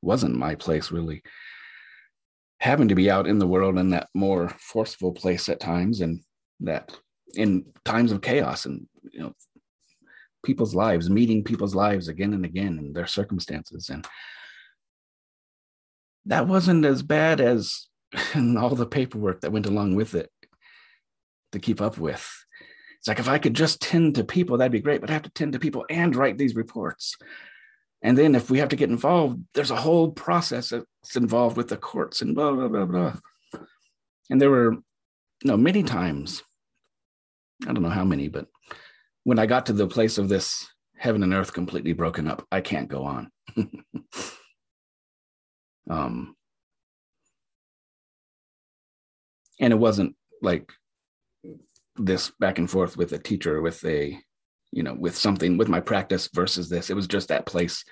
wasn't 0.03 0.35
my 0.35 0.55
place 0.55 0.91
really 0.91 1.23
having 2.61 2.89
to 2.89 2.95
be 2.95 3.11
out 3.11 3.27
in 3.27 3.39
the 3.39 3.47
world 3.47 3.79
in 3.79 3.91
that 3.91 4.09
more 4.15 4.49
forceful 4.49 5.13
place 5.13 5.49
at 5.49 5.61
times 5.61 6.01
and 6.01 6.21
that 6.61 6.97
in 7.35 7.67
times 7.85 8.13
of 8.13 8.23
chaos 8.23 8.65
and 8.65 8.87
you 9.13 9.21
know 9.21 9.33
people's 10.45 10.75
lives 10.75 11.11
meeting 11.11 11.43
people's 11.43 11.75
lives 11.75 12.09
again 12.09 12.33
and 12.33 12.45
again 12.45 12.79
and 12.79 12.95
their 12.95 13.07
circumstances. 13.07 13.91
And 13.91 14.07
that 16.25 16.47
wasn't 16.47 16.85
as 16.85 17.03
bad 17.03 17.41
as 17.41 17.89
all 18.37 18.75
the 18.75 18.87
paperwork 18.87 19.41
that 19.41 19.53
went 19.53 19.67
along 19.67 19.97
with 19.97 20.15
it 20.15 20.31
to 21.53 21.59
keep 21.59 21.81
up 21.81 21.99
with. 21.99 22.27
It's 22.99 23.09
like 23.09 23.19
if 23.21 23.29
i 23.29 23.39
could 23.39 23.55
just 23.55 23.81
tend 23.81 24.17
to 24.17 24.25
people 24.25 24.57
that'd 24.57 24.73
be 24.73 24.81
great 24.81 25.01
but 25.01 25.11
i 25.11 25.13
have 25.13 25.23
to 25.23 25.31
tend 25.31 25.53
to 25.53 25.61
people 25.61 25.85
and 25.89 26.17
write 26.17 26.39
these 26.39 26.57
reports 26.57 27.17
and 28.07 28.17
then 28.17 28.37
if 28.37 28.49
we 28.51 28.61
have 28.61 28.69
to 28.69 28.77
get 28.77 28.89
involved, 28.89 29.43
there's 29.53 29.73
a 29.73 29.77
whole 29.77 30.13
process 30.13 30.69
that's 30.71 31.17
involved 31.17 31.57
with 31.57 31.67
the 31.67 31.77
courts 31.77 32.23
and 32.23 32.37
blah, 32.37 32.53
blah, 32.53 32.69
blah, 32.69 32.85
blah. 32.85 33.17
And 34.31 34.41
there 34.41 34.49
were, 34.49 34.75
you 34.75 34.83
know, 35.43 35.57
many 35.57 35.83
times, 35.83 36.45
I 37.67 37.73
don't 37.73 37.83
know 37.83 37.89
how 37.89 38.05
many, 38.05 38.29
but 38.29 38.47
when 39.25 39.41
I 39.41 39.47
got 39.47 39.67
to 39.67 39.73
the 39.73 39.89
place 39.89 40.19
of 40.19 40.29
this 40.29 40.69
heaven 40.97 41.25
and 41.25 41.35
earth 41.35 41.53
completely 41.53 41.95
broken 41.95 42.29
up, 42.29 42.47
I 42.53 42.61
can't 42.61 42.87
go 42.87 43.03
on. 43.03 43.29
um, 45.91 46.37
and 49.59 49.73
it 49.73 49.81
wasn't 49.81 50.15
like 50.41 50.71
this 51.97 52.31
back 52.39 52.59
and 52.59 52.71
forth 52.71 52.97
with 52.97 53.13
a 53.13 53.19
teacher 53.19 53.61
with 53.61 53.85
a 53.85 54.17
you 54.73 54.83
know, 54.83 54.95
with 54.95 55.17
something 55.17 55.57
with 55.57 55.69
my 55.69 55.81
practice 55.81 56.29
versus 56.33 56.69
this. 56.69 56.91
It 56.91 56.97
was 56.97 57.07
just 57.07 57.29
that 57.29 57.47
place 57.47 57.85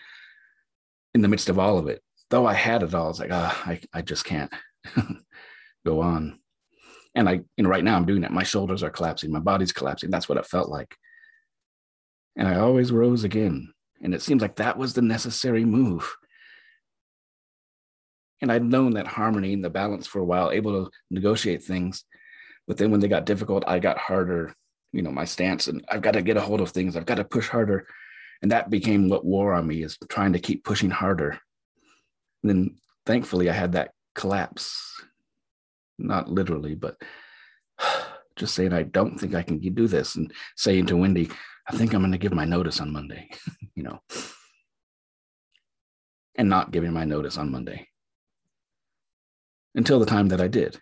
in 1.14 1.23
the 1.23 1.28
midst 1.28 1.49
of 1.49 1.59
all 1.59 1.78
of 1.78 1.88
it. 1.88 2.02
Though 2.31 2.47
I 2.47 2.54
had 2.54 2.83
it 2.83 2.95
all, 2.95 3.11
it's 3.11 3.21
like, 3.21 3.33
ah, 3.33 3.62
I, 3.66 3.81
I 3.93 4.02
just 4.02 4.25
can't 4.25 4.52
go 5.87 6.00
on. 6.00 6.38
And 7.14 7.28
I, 7.28 7.40
you 7.57 7.62
know, 7.62 7.69
right 7.69 7.85
now 7.85 7.97
I'm 7.97 8.07
doing 8.07 8.25
it. 8.25 8.33
My 8.33 8.43
shoulders 8.43 8.83
are 8.83 8.90
collapsing, 8.90 9.31
my 9.31 9.40
body's 9.40 9.73
collapsing. 9.73 10.11
That's 10.11 10.28
what 10.28 10.38
it 10.38 10.47
felt 10.47 10.69
like. 10.69 10.97
And 12.37 12.49
I 12.49 12.59
always 12.59 12.90
rose 12.90 13.25
again. 13.25 13.73
And 14.02 14.14
it 14.14 14.23
seems 14.23 14.43
like 14.43 14.57
that 14.57 14.76
was 14.76 14.95
the 14.95 15.02
necessary 15.02 15.64
move. 15.64 16.14
And 18.40 18.50
I'd 18.50 18.64
known 18.64 18.95
that 18.95 19.07
harmony 19.07 19.52
and 19.52 19.64
the 19.64 19.71
balance 19.71 20.07
for 20.07 20.19
a 20.19 20.25
while, 20.25 20.50
able 20.50 20.85
to 20.85 20.90
negotiate 21.11 21.62
things. 21.62 22.04
But 22.66 22.76
then 22.76 22.90
when 22.90 23.00
they 23.00 23.09
got 23.09 23.26
difficult, 23.26 23.65
I 23.67 23.78
got 23.78 23.99
harder 23.99 24.54
you 24.95 25.02
know 25.02 25.11
my 25.11 25.25
stance 25.25 25.67
and 25.67 25.85
i've 25.91 26.02
got 26.02 26.13
to 26.13 26.23
get 26.23 26.37
a 26.37 26.41
hold 26.41 26.61
of 26.61 26.71
things. 26.71 26.97
I've 26.97 27.04
got 27.04 27.17
to 27.17 27.25
push 27.25 27.49
harder. 27.49 27.87
And 28.43 28.50
that 28.52 28.71
became 28.71 29.09
what 29.09 29.25
wore 29.25 29.52
on 29.54 29.67
me 29.67 29.83
is 29.83 29.99
trying 30.09 30.35
to 30.35 30.39
keep 30.39 30.65
pushing 30.65 30.91
harder. 30.91 31.39
And 32.43 32.50
then 32.50 32.76
thankfully 33.04 33.50
i 33.50 33.52
had 33.52 33.73
that 33.73 33.91
collapse. 34.15 34.95
Not 35.99 36.30
literally 36.30 36.76
but 36.76 36.97
just 38.37 38.54
saying 38.54 38.73
i 38.73 38.83
don't 38.83 39.19
think 39.19 39.35
i 39.35 39.43
can 39.43 39.59
do 39.59 39.87
this 39.87 40.17
and 40.17 40.33
saying 40.57 40.87
to 40.87 40.97
wendy 40.97 41.30
i 41.69 41.76
think 41.76 41.95
i'm 41.95 42.00
going 42.00 42.11
to 42.11 42.19
give 42.19 42.33
my 42.33 42.45
notice 42.45 42.80
on 42.80 42.93
monday 42.93 43.30
you 43.76 43.83
know. 43.83 44.00
And 46.37 46.49
not 46.49 46.73
giving 46.73 46.93
my 46.93 47.04
notice 47.04 47.37
on 47.39 47.52
monday. 47.52 47.89
Until 49.76 50.00
the 50.00 50.07
time 50.07 50.28
that 50.28 50.41
i 50.41 50.49
did. 50.49 50.80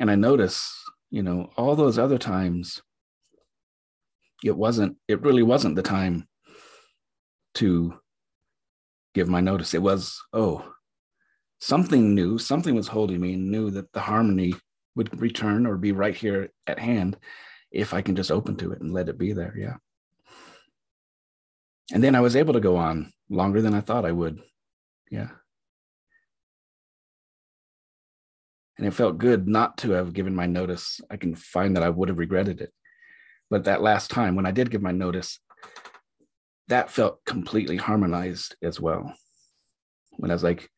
And 0.00 0.10
i 0.10 0.14
notice 0.14 0.83
you 1.14 1.22
know, 1.22 1.48
all 1.56 1.76
those 1.76 1.96
other 1.96 2.18
times, 2.18 2.82
it 4.42 4.56
wasn't, 4.56 4.96
it 5.06 5.22
really 5.22 5.44
wasn't 5.44 5.76
the 5.76 5.82
time 5.82 6.26
to 7.54 7.94
give 9.14 9.28
my 9.28 9.40
notice. 9.40 9.74
It 9.74 9.82
was, 9.82 10.20
oh, 10.32 10.68
something 11.60 12.16
new, 12.16 12.36
something 12.36 12.74
was 12.74 12.88
holding 12.88 13.20
me 13.20 13.34
and 13.34 13.52
knew 13.52 13.70
that 13.70 13.92
the 13.92 14.00
harmony 14.00 14.54
would 14.96 15.20
return 15.20 15.66
or 15.66 15.76
be 15.76 15.92
right 15.92 16.16
here 16.16 16.50
at 16.66 16.80
hand 16.80 17.16
if 17.70 17.94
I 17.94 18.02
can 18.02 18.16
just 18.16 18.32
open 18.32 18.56
to 18.56 18.72
it 18.72 18.80
and 18.80 18.92
let 18.92 19.08
it 19.08 19.16
be 19.16 19.32
there. 19.32 19.54
Yeah. 19.56 19.76
And 21.92 22.02
then 22.02 22.16
I 22.16 22.22
was 22.22 22.34
able 22.34 22.54
to 22.54 22.60
go 22.60 22.74
on 22.74 23.12
longer 23.30 23.62
than 23.62 23.72
I 23.72 23.82
thought 23.82 24.04
I 24.04 24.10
would. 24.10 24.40
Yeah. 25.12 25.28
And 28.78 28.86
it 28.86 28.92
felt 28.92 29.18
good 29.18 29.46
not 29.46 29.78
to 29.78 29.92
have 29.92 30.12
given 30.12 30.34
my 30.34 30.46
notice. 30.46 31.00
I 31.10 31.16
can 31.16 31.34
find 31.34 31.76
that 31.76 31.82
I 31.82 31.90
would 31.90 32.08
have 32.08 32.18
regretted 32.18 32.60
it. 32.60 32.72
But 33.50 33.64
that 33.64 33.82
last 33.82 34.10
time 34.10 34.34
when 34.34 34.46
I 34.46 34.50
did 34.50 34.70
give 34.70 34.82
my 34.82 34.90
notice, 34.90 35.38
that 36.68 36.90
felt 36.90 37.24
completely 37.24 37.76
harmonized 37.76 38.56
as 38.62 38.80
well. 38.80 39.14
When 40.16 40.30
I 40.30 40.34
was 40.34 40.42
like, 40.42 40.68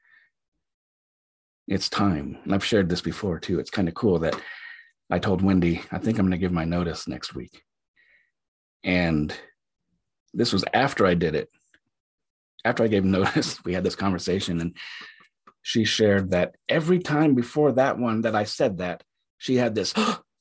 it's 1.68 1.88
time. 1.88 2.38
And 2.44 2.54
I've 2.54 2.64
shared 2.64 2.88
this 2.88 3.00
before 3.00 3.38
too. 3.38 3.59
It's 3.59 3.70
kind 3.70 3.88
of 3.88 3.94
cool 3.94 4.18
that 4.20 4.38
I 5.11 5.18
told 5.18 5.42
Wendy, 5.42 5.82
I 5.90 5.98
think 5.98 6.18
I'm 6.18 6.26
going 6.26 6.32
to 6.32 6.38
give 6.38 6.52
my 6.52 6.64
notice 6.64 7.09
next 7.09 7.35
week. 7.35 7.62
And 8.85 9.35
this 10.35 10.52
was 10.52 10.64
after 10.74 11.06
I 11.06 11.14
did 11.14 11.35
it. 11.35 11.48
After 12.64 12.82
I 12.82 12.88
gave 12.88 13.04
notice, 13.06 13.64
we 13.64 13.72
had 13.72 13.85
this 13.85 13.96
conversation 13.96 14.61
and 14.61 14.76
she 15.66 15.83
shared 15.85 16.31
that 16.31 16.55
every 16.68 17.00
time 17.00 17.35
before 17.35 17.72
that 17.72 17.98
one 17.98 18.20
that 18.20 18.37
I 18.37 18.44
said 18.44 18.79
that, 18.79 19.02
she 19.37 19.57
had 19.57 19.74
this 19.74 19.92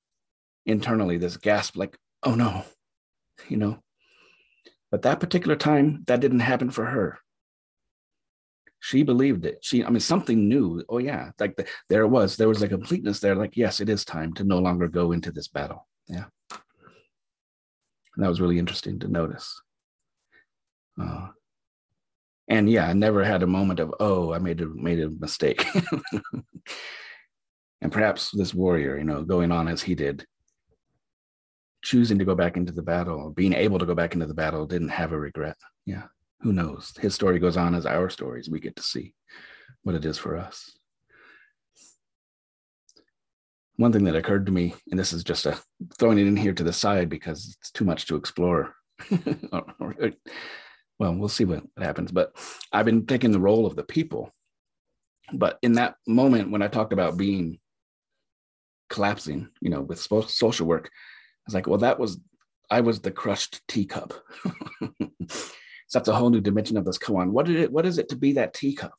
internally, 0.68 1.18
this 1.18 1.36
gasp, 1.36 1.76
like, 1.76 1.98
oh 2.22 2.36
no, 2.36 2.64
you 3.50 3.58
know. 3.58 3.80
But 4.92 5.02
that 5.02 5.20
particular 5.20 5.56
time, 5.56 6.04
that 6.06 6.20
didn't 6.20 6.42
happen 6.42 6.70
for 6.70 6.86
her. 6.86 7.18
She 8.80 9.02
believed 9.02 9.48
it. 9.48 9.58
She, 9.62 9.84
I 9.84 9.90
mean, 9.90 10.00
something 10.00 10.48
new. 10.48 10.84
Oh, 10.88 11.00
yeah. 11.00 11.32
Like 11.40 11.56
the, 11.56 11.66
there 11.90 12.04
it 12.04 12.10
was. 12.10 12.38
There 12.38 12.48
was 12.48 12.62
a 12.62 12.68
completeness 12.68 13.20
there. 13.20 13.34
Like, 13.34 13.58
yes, 13.58 13.80
it 13.80 13.90
is 13.90 14.06
time 14.06 14.32
to 14.34 14.44
no 14.44 14.60
longer 14.60 14.88
go 14.88 15.12
into 15.12 15.32
this 15.32 15.48
battle. 15.48 15.88
Yeah. 16.08 16.26
And 16.52 18.24
that 18.24 18.30
was 18.30 18.40
really 18.40 18.60
interesting 18.60 19.00
to 19.00 19.08
notice. 19.08 19.60
Uh, 21.02 21.30
and 22.48 22.70
yeah, 22.70 22.88
I 22.88 22.94
never 22.94 23.24
had 23.24 23.44
a 23.44 23.48
moment 23.48 23.80
of 23.80 23.94
oh, 24.00 24.34
I 24.34 24.40
made 24.40 24.62
a 24.62 24.68
made 24.68 25.00
a 25.00 25.10
mistake. 25.10 25.66
and 27.82 27.92
perhaps 27.92 28.32
this 28.32 28.54
warrior, 28.54 28.98
you 28.98 29.04
know, 29.04 29.24
going 29.24 29.52
on 29.52 29.68
as 29.68 29.82
he 29.82 29.96
did, 29.96 30.26
choosing 31.84 32.20
to 32.20 32.26
go 32.26 32.36
back 32.36 32.58
into 32.58 32.72
the 32.72 32.84
battle, 32.84 33.32
being 33.32 33.54
able 33.54 33.80
to 33.80 33.86
go 33.86 33.96
back 33.96 34.14
into 34.14 34.28
the 34.28 34.34
battle, 34.34 34.66
didn't 34.66 34.90
have 34.90 35.12
a 35.12 35.20
regret. 35.20 35.58
Yeah, 35.86 36.04
who 36.42 36.54
knows? 36.54 36.94
His 37.00 37.16
story 37.16 37.40
goes 37.40 37.58
on 37.58 37.74
as 37.74 37.86
our 37.86 38.10
stories. 38.10 38.50
We 38.50 38.60
get 38.60 38.76
to 38.76 38.84
see 38.84 39.14
what 39.84 39.96
it 39.96 40.06
is 40.06 40.18
for 40.18 40.38
us. 40.38 40.78
One 43.78 43.92
thing 43.92 44.06
that 44.06 44.16
occurred 44.16 44.46
to 44.46 44.52
me, 44.52 44.74
and 44.90 45.00
this 45.00 45.12
is 45.12 45.24
just 45.24 45.46
a 45.46 45.60
throwing 45.98 46.18
it 46.18 46.28
in 46.28 46.38
here 46.38 46.54
to 46.54 46.64
the 46.64 46.72
side 46.72 47.10
because 47.10 47.58
it's 47.60 47.72
too 47.72 47.84
much 47.84 48.06
to 48.06 48.16
explore 48.16 48.74
well, 51.00 51.14
we'll 51.14 51.30
see 51.30 51.46
what, 51.46 51.64
happens. 51.78 52.12
But 52.12 52.36
I've 52.72 52.86
been 52.86 53.06
taking 53.06 53.32
the 53.32 53.40
role 53.40 53.66
of 53.66 53.76
the 53.76 53.84
people. 53.84 54.34
But 55.34 55.58
in 55.62 55.74
that 55.74 55.96
moment 56.08 56.52
when 56.52 56.62
I 56.62 56.68
talked 56.68 56.94
about 56.94 57.18
being 57.18 57.60
collapsing, 58.90 59.50
you 59.62 59.70
know, 59.70 59.82
with 59.82 60.00
social 60.00 60.68
work, 60.68 60.88
I 60.88 61.44
was 61.48 61.54
like, 61.54 61.68
well, 61.68 61.80
that 61.80 62.00
was 62.00 62.20
I 62.70 62.82
was 62.82 63.00
the 63.00 63.12
crushed 63.12 63.62
teacup. 63.68 64.14
so 64.84 64.92
that's 65.94 66.08
a 66.08 66.16
whole 66.16 66.30
new 66.30 66.42
dimension 66.42 66.78
of 66.78 66.86
this 66.86 66.98
koan. 66.98 67.32
What 67.32 67.46
did 67.46 67.58
it? 67.58 67.72
What 67.72 67.86
is 67.86 67.98
it 67.98 68.10
to 68.10 68.16
be 68.16 68.34
that 68.34 68.54
teacup? 68.54 68.94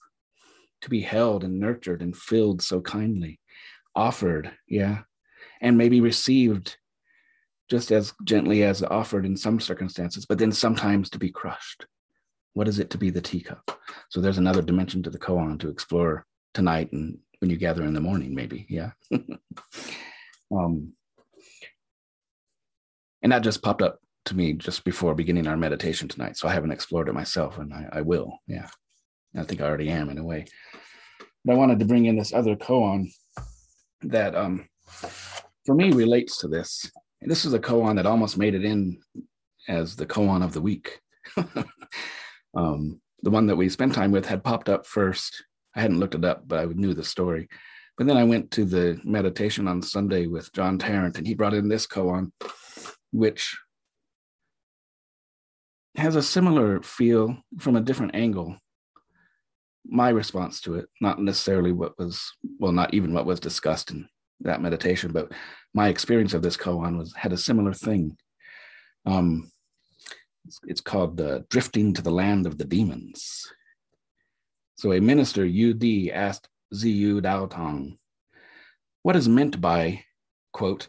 To 0.82 0.90
be 0.90 1.00
held 1.00 1.42
and 1.42 1.58
nurtured 1.58 2.02
and 2.02 2.16
filled 2.16 2.62
so 2.62 2.80
kindly, 2.80 3.40
offered, 3.94 4.52
yeah, 4.68 5.00
and 5.60 5.78
maybe 5.78 6.00
received 6.00 6.76
just 7.68 7.90
as 7.90 8.12
gently 8.24 8.62
as 8.62 8.82
offered 8.82 9.26
in 9.26 9.36
some 9.36 9.60
circumstances, 9.60 10.26
but 10.26 10.38
then 10.38 10.52
sometimes 10.52 11.10
to 11.10 11.18
be 11.18 11.30
crushed. 11.30 11.86
What 12.54 12.68
is 12.68 12.78
it 12.78 12.90
to 12.90 12.98
be 12.98 13.10
the 13.10 13.20
teacup? 13.20 13.78
So 14.08 14.20
there's 14.20 14.38
another 14.38 14.62
dimension 14.62 15.02
to 15.02 15.10
the 15.10 15.18
koan 15.18 15.58
to 15.60 15.68
explore 15.68 16.24
tonight 16.54 16.92
and 16.92 17.18
when 17.40 17.50
you 17.50 17.56
gather 17.56 17.84
in 17.84 17.94
the 17.94 18.00
morning, 18.00 18.34
maybe. 18.34 18.66
Yeah. 18.68 18.92
um, 20.50 20.92
and 23.22 23.32
that 23.32 23.42
just 23.42 23.62
popped 23.62 23.82
up 23.82 23.98
to 24.26 24.36
me 24.36 24.52
just 24.54 24.84
before 24.84 25.14
beginning 25.14 25.46
our 25.46 25.56
meditation 25.56 26.08
tonight. 26.08 26.36
So 26.36 26.48
I 26.48 26.52
haven't 26.52 26.72
explored 26.72 27.08
it 27.08 27.14
myself, 27.14 27.58
and 27.58 27.72
I, 27.72 27.88
I 27.92 28.00
will. 28.02 28.38
Yeah. 28.46 28.68
I 29.36 29.42
think 29.42 29.60
I 29.60 29.64
already 29.64 29.90
am 29.90 30.08
in 30.08 30.18
a 30.18 30.24
way. 30.24 30.46
But 31.44 31.54
I 31.54 31.56
wanted 31.56 31.78
to 31.80 31.84
bring 31.84 32.06
in 32.06 32.16
this 32.16 32.32
other 32.32 32.56
koan 32.56 33.08
that 34.02 34.34
um, 34.34 34.68
for 35.64 35.74
me 35.74 35.92
relates 35.92 36.38
to 36.38 36.48
this. 36.48 36.90
And 37.26 37.30
this 37.32 37.44
is 37.44 37.54
a 37.54 37.58
koan 37.58 37.96
that 37.96 38.06
almost 38.06 38.38
made 38.38 38.54
it 38.54 38.64
in 38.64 38.98
as 39.66 39.96
the 39.96 40.06
koan 40.06 40.44
of 40.44 40.52
the 40.52 40.60
week. 40.60 41.00
um, 42.56 43.00
the 43.24 43.30
one 43.30 43.46
that 43.46 43.56
we 43.56 43.68
spent 43.68 43.94
time 43.94 44.12
with 44.12 44.26
had 44.26 44.44
popped 44.44 44.68
up 44.68 44.86
first. 44.86 45.44
I 45.74 45.80
hadn't 45.80 45.98
looked 45.98 46.14
it 46.14 46.24
up, 46.24 46.46
but 46.46 46.60
I 46.60 46.66
knew 46.66 46.94
the 46.94 47.02
story. 47.02 47.48
But 47.98 48.06
then 48.06 48.16
I 48.16 48.22
went 48.22 48.52
to 48.52 48.64
the 48.64 49.00
meditation 49.02 49.66
on 49.66 49.82
Sunday 49.82 50.28
with 50.28 50.52
John 50.52 50.78
Tarrant, 50.78 51.18
and 51.18 51.26
he 51.26 51.34
brought 51.34 51.52
in 51.52 51.68
this 51.68 51.84
koan, 51.84 52.30
which 53.10 53.58
has 55.96 56.14
a 56.14 56.22
similar 56.22 56.80
feel 56.80 57.38
from 57.58 57.74
a 57.74 57.80
different 57.80 58.14
angle. 58.14 58.56
My 59.84 60.10
response 60.10 60.60
to 60.60 60.74
it, 60.74 60.86
not 61.00 61.20
necessarily 61.20 61.72
what 61.72 61.98
was, 61.98 62.22
well, 62.60 62.70
not 62.70 62.94
even 62.94 63.12
what 63.12 63.26
was 63.26 63.40
discussed 63.40 63.90
in 63.90 64.08
that 64.42 64.62
meditation, 64.62 65.10
but 65.12 65.32
my 65.76 65.88
experience 65.88 66.32
of 66.32 66.40
this 66.40 66.56
koan 66.56 66.96
was 66.96 67.14
had 67.14 67.34
a 67.34 67.36
similar 67.36 67.74
thing. 67.74 68.16
Um, 69.04 69.52
it's, 70.46 70.58
it's 70.66 70.80
called 70.80 71.20
uh, 71.20 71.40
"Drifting 71.50 71.92
to 71.94 72.02
the 72.02 72.10
Land 72.10 72.46
of 72.46 72.56
the 72.56 72.64
Demons." 72.64 73.52
So 74.76 74.92
a 74.92 75.00
minister, 75.00 75.44
Yu 75.44 76.10
asked 76.12 76.48
Ziyu 76.74 77.20
Daotong, 77.20 77.98
"What 79.02 79.16
is 79.16 79.28
meant 79.28 79.60
by 79.60 80.04
quote?" 80.52 80.88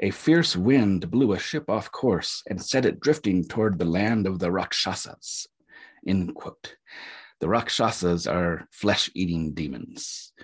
A 0.00 0.10
fierce 0.10 0.54
wind 0.54 1.10
blew 1.10 1.32
a 1.32 1.38
ship 1.38 1.70
off 1.70 1.90
course 1.90 2.42
and 2.46 2.62
set 2.62 2.84
it 2.84 3.00
drifting 3.00 3.48
toward 3.48 3.78
the 3.78 3.86
land 3.86 4.26
of 4.26 4.38
the 4.38 4.52
Rakshasas. 4.52 5.46
End 6.06 6.34
quote. 6.34 6.76
The 7.40 7.48
Rakshasas 7.48 8.26
are 8.26 8.68
flesh 8.70 9.10
eating 9.14 9.54
demons. 9.54 10.34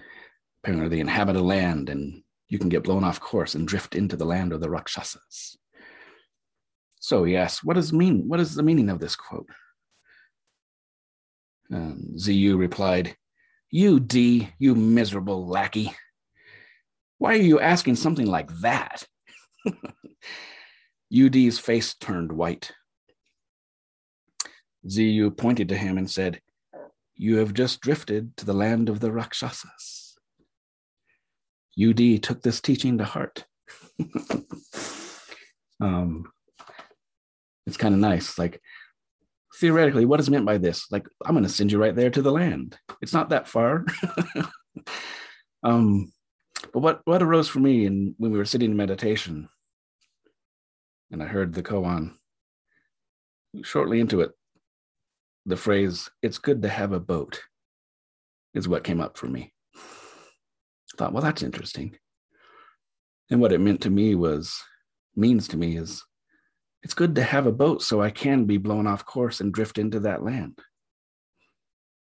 Apparently, 0.64 0.88
they 0.88 1.00
inhabit 1.00 1.36
a 1.36 1.42
land 1.42 1.90
and 1.90 2.21
you 2.52 2.58
can 2.58 2.68
get 2.68 2.82
blown 2.82 3.02
off 3.02 3.18
course 3.18 3.54
and 3.54 3.66
drift 3.66 3.94
into 3.94 4.14
the 4.14 4.26
land 4.26 4.52
of 4.52 4.60
the 4.60 4.68
Rakshasas. 4.68 5.56
So 7.00 7.24
he 7.24 7.34
asks, 7.34 7.64
what 7.64 7.76
does 7.76 7.94
mean? 7.94 8.28
What 8.28 8.40
is 8.40 8.54
the 8.54 8.62
meaning 8.62 8.90
of 8.90 9.00
this 9.00 9.16
quote? 9.16 9.48
Um, 11.72 12.12
Ziyu 12.18 12.58
replied, 12.58 13.16
Yu 13.70 13.98
Di, 14.00 14.52
you 14.58 14.74
miserable 14.74 15.46
lackey. 15.46 15.94
Why 17.16 17.36
are 17.36 17.48
you 17.48 17.58
asking 17.58 17.96
something 17.96 18.26
like 18.26 18.50
that? 18.60 19.06
Yu 21.08 21.30
Di's 21.30 21.58
face 21.58 21.94
turned 21.94 22.32
white. 22.32 22.70
Ziyu 24.86 25.34
pointed 25.34 25.70
to 25.70 25.78
him 25.78 25.96
and 25.96 26.10
said, 26.10 26.42
You 27.14 27.38
have 27.38 27.54
just 27.54 27.80
drifted 27.80 28.36
to 28.36 28.44
the 28.44 28.52
land 28.52 28.90
of 28.90 29.00
the 29.00 29.10
Rakshasas. 29.10 30.11
Yu 31.74 31.94
Di 31.94 32.18
took 32.18 32.42
this 32.42 32.60
teaching 32.60 32.98
to 32.98 33.04
heart. 33.04 33.44
um, 35.80 36.30
it's 37.66 37.76
kind 37.76 37.94
of 37.94 38.00
nice. 38.00 38.38
Like, 38.38 38.60
theoretically, 39.58 40.04
what 40.04 40.20
is 40.20 40.30
meant 40.30 40.44
by 40.44 40.58
this? 40.58 40.90
Like, 40.90 41.06
I'm 41.24 41.34
going 41.34 41.44
to 41.44 41.48
send 41.48 41.72
you 41.72 41.78
right 41.78 41.94
there 41.94 42.10
to 42.10 42.22
the 42.22 42.32
land. 42.32 42.76
It's 43.00 43.12
not 43.12 43.30
that 43.30 43.48
far. 43.48 43.84
um, 45.62 46.12
but 46.72 46.80
what, 46.80 47.00
what 47.04 47.22
arose 47.22 47.48
for 47.48 47.60
me 47.60 47.86
and 47.86 48.14
when 48.18 48.32
we 48.32 48.38
were 48.38 48.44
sitting 48.44 48.70
in 48.70 48.76
meditation, 48.76 49.48
and 51.10 51.22
I 51.22 51.26
heard 51.26 51.52
the 51.52 51.62
koan 51.62 52.14
shortly 53.62 54.00
into 54.00 54.20
it, 54.22 54.32
the 55.44 55.56
phrase, 55.56 56.08
it's 56.22 56.38
good 56.38 56.62
to 56.62 56.68
have 56.68 56.92
a 56.92 57.00
boat, 57.00 57.42
is 58.54 58.68
what 58.68 58.84
came 58.84 59.00
up 59.00 59.16
for 59.16 59.26
me. 59.26 59.52
I 60.92 60.98
thought, 60.98 61.12
well, 61.12 61.22
that's 61.22 61.42
interesting. 61.42 61.96
And 63.30 63.40
what 63.40 63.52
it 63.52 63.60
meant 63.60 63.82
to 63.82 63.90
me 63.90 64.14
was, 64.14 64.62
means 65.16 65.48
to 65.48 65.56
me 65.56 65.76
is, 65.76 66.04
it's 66.82 66.94
good 66.94 67.14
to 67.14 67.22
have 67.22 67.46
a 67.46 67.52
boat 67.52 67.82
so 67.82 68.02
I 68.02 68.10
can 68.10 68.44
be 68.44 68.58
blown 68.58 68.86
off 68.86 69.04
course 69.06 69.40
and 69.40 69.52
drift 69.52 69.78
into 69.78 70.00
that 70.00 70.22
land. 70.22 70.58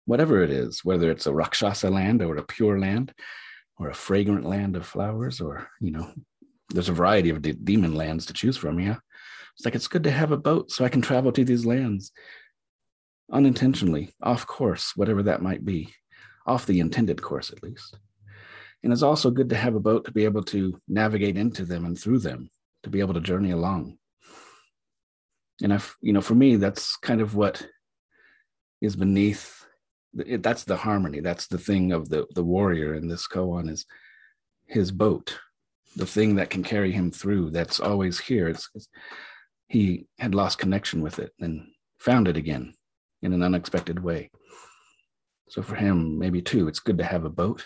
Whatever 0.07 0.43
it 0.43 0.51
is, 0.51 0.85
whether 0.85 1.11
it's 1.11 1.27
a 1.27 1.33
Rakshasa 1.33 1.91
land 1.91 2.23
or 2.23 2.37
a 2.37 2.43
pure 2.43 2.79
land, 2.81 3.13
or 3.79 3.89
a 3.89 3.95
fragrant 3.95 4.45
land 4.45 4.77
of 4.77 4.87
flowers, 4.87 5.41
or, 5.41 5.69
you 5.81 5.91
know, 5.91 6.13
there's 6.69 6.89
a 6.89 6.95
variety 6.95 7.31
of 7.31 7.43
de- 7.43 7.53
demon 7.53 7.95
lands 7.95 8.27
to 8.27 8.33
choose 8.33 8.57
from. 8.57 8.79
Yeah. 8.79 8.97
It's 9.57 9.65
like, 9.65 9.75
it's 9.75 9.89
good 9.89 10.05
to 10.05 10.11
have 10.11 10.33
a 10.33 10.37
boat 10.37 10.71
so 10.71 10.85
I 10.85 10.89
can 10.89 11.01
travel 11.01 11.33
to 11.33 11.45
these 11.45 11.65
lands 11.65 12.13
unintentionally, 13.33 14.13
off 14.23 14.47
course, 14.47 14.93
whatever 14.97 15.23
that 15.23 15.43
might 15.43 15.65
be, 15.65 15.95
off 16.47 16.67
the 16.67 16.81
intended 16.81 17.23
course 17.23 17.51
at 17.51 17.63
least. 17.63 17.97
And 18.83 18.93
it's 18.93 19.03
also 19.03 19.31
good 19.31 19.51
to 19.51 19.57
have 19.57 19.75
a 19.75 19.81
boat 19.81 20.05
to 20.07 20.13
be 20.13 20.25
able 20.25 20.43
to 20.45 20.81
navigate 20.89 21.37
into 21.37 21.65
them 21.65 21.85
and 21.85 21.99
through 21.99 22.21
them, 22.21 22.51
to 22.83 22.91
be 22.91 23.01
able 23.01 23.15
to 23.15 23.21
journey 23.21 23.51
along. 23.51 23.99
And 25.63 25.73
if, 25.73 25.97
you 26.01 26.13
know, 26.13 26.23
for 26.23 26.35
me, 26.35 26.57
that's 26.57 26.97
kind 26.97 27.21
of 27.21 27.35
what 27.35 27.67
is 28.81 28.97
beneath 28.97 29.67
it, 30.19 30.43
that's 30.43 30.65
the 30.65 30.77
harmony. 30.77 31.21
That's 31.21 31.47
the 31.47 31.59
thing 31.59 31.93
of 31.93 32.09
the 32.09 32.27
the 32.35 32.43
warrior 32.43 32.95
in 32.95 33.09
this 33.09 33.29
koan 33.29 33.69
is 33.71 33.87
his 34.67 34.91
boat 34.91 35.39
the 35.97 36.07
thing 36.07 36.37
that 36.37 36.51
can 36.51 36.63
carry 36.63 36.93
him 36.93 37.11
through 37.11 37.51
that's 37.51 37.81
always 37.81 38.19
here. 38.19 38.49
It's, 38.49 38.69
it's, 38.75 38.89
he 39.69 40.07
had 40.19 40.35
lost 40.35 40.59
connection 40.59 41.01
with 41.01 41.19
it 41.19 41.33
and 41.41 41.67
found 41.99 42.29
it 42.29 42.37
again 42.37 42.75
in 43.23 43.33
an 43.33 43.43
unexpected 43.43 44.03
way. 44.03 44.31
So 45.49 45.63
for 45.63 45.75
him 45.75 46.19
maybe 46.19 46.41
too 46.41 46.69
it's 46.69 46.81
good 46.81 46.99
to 46.99 47.05
have 47.05 47.25
a 47.25 47.31
boat 47.31 47.65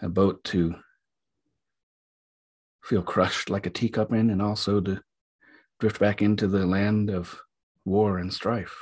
a 0.00 0.08
boat 0.08 0.42
to 0.44 0.74
feel 2.82 3.02
crushed 3.02 3.50
like 3.50 3.66
a 3.66 3.70
teacup 3.70 4.12
in 4.12 4.30
and 4.30 4.40
also 4.40 4.80
to 4.80 5.00
drift 5.80 5.98
back 5.98 6.22
into 6.22 6.46
the 6.46 6.64
land 6.64 7.10
of 7.10 7.38
war 7.84 8.18
and 8.18 8.32
strife 8.32 8.76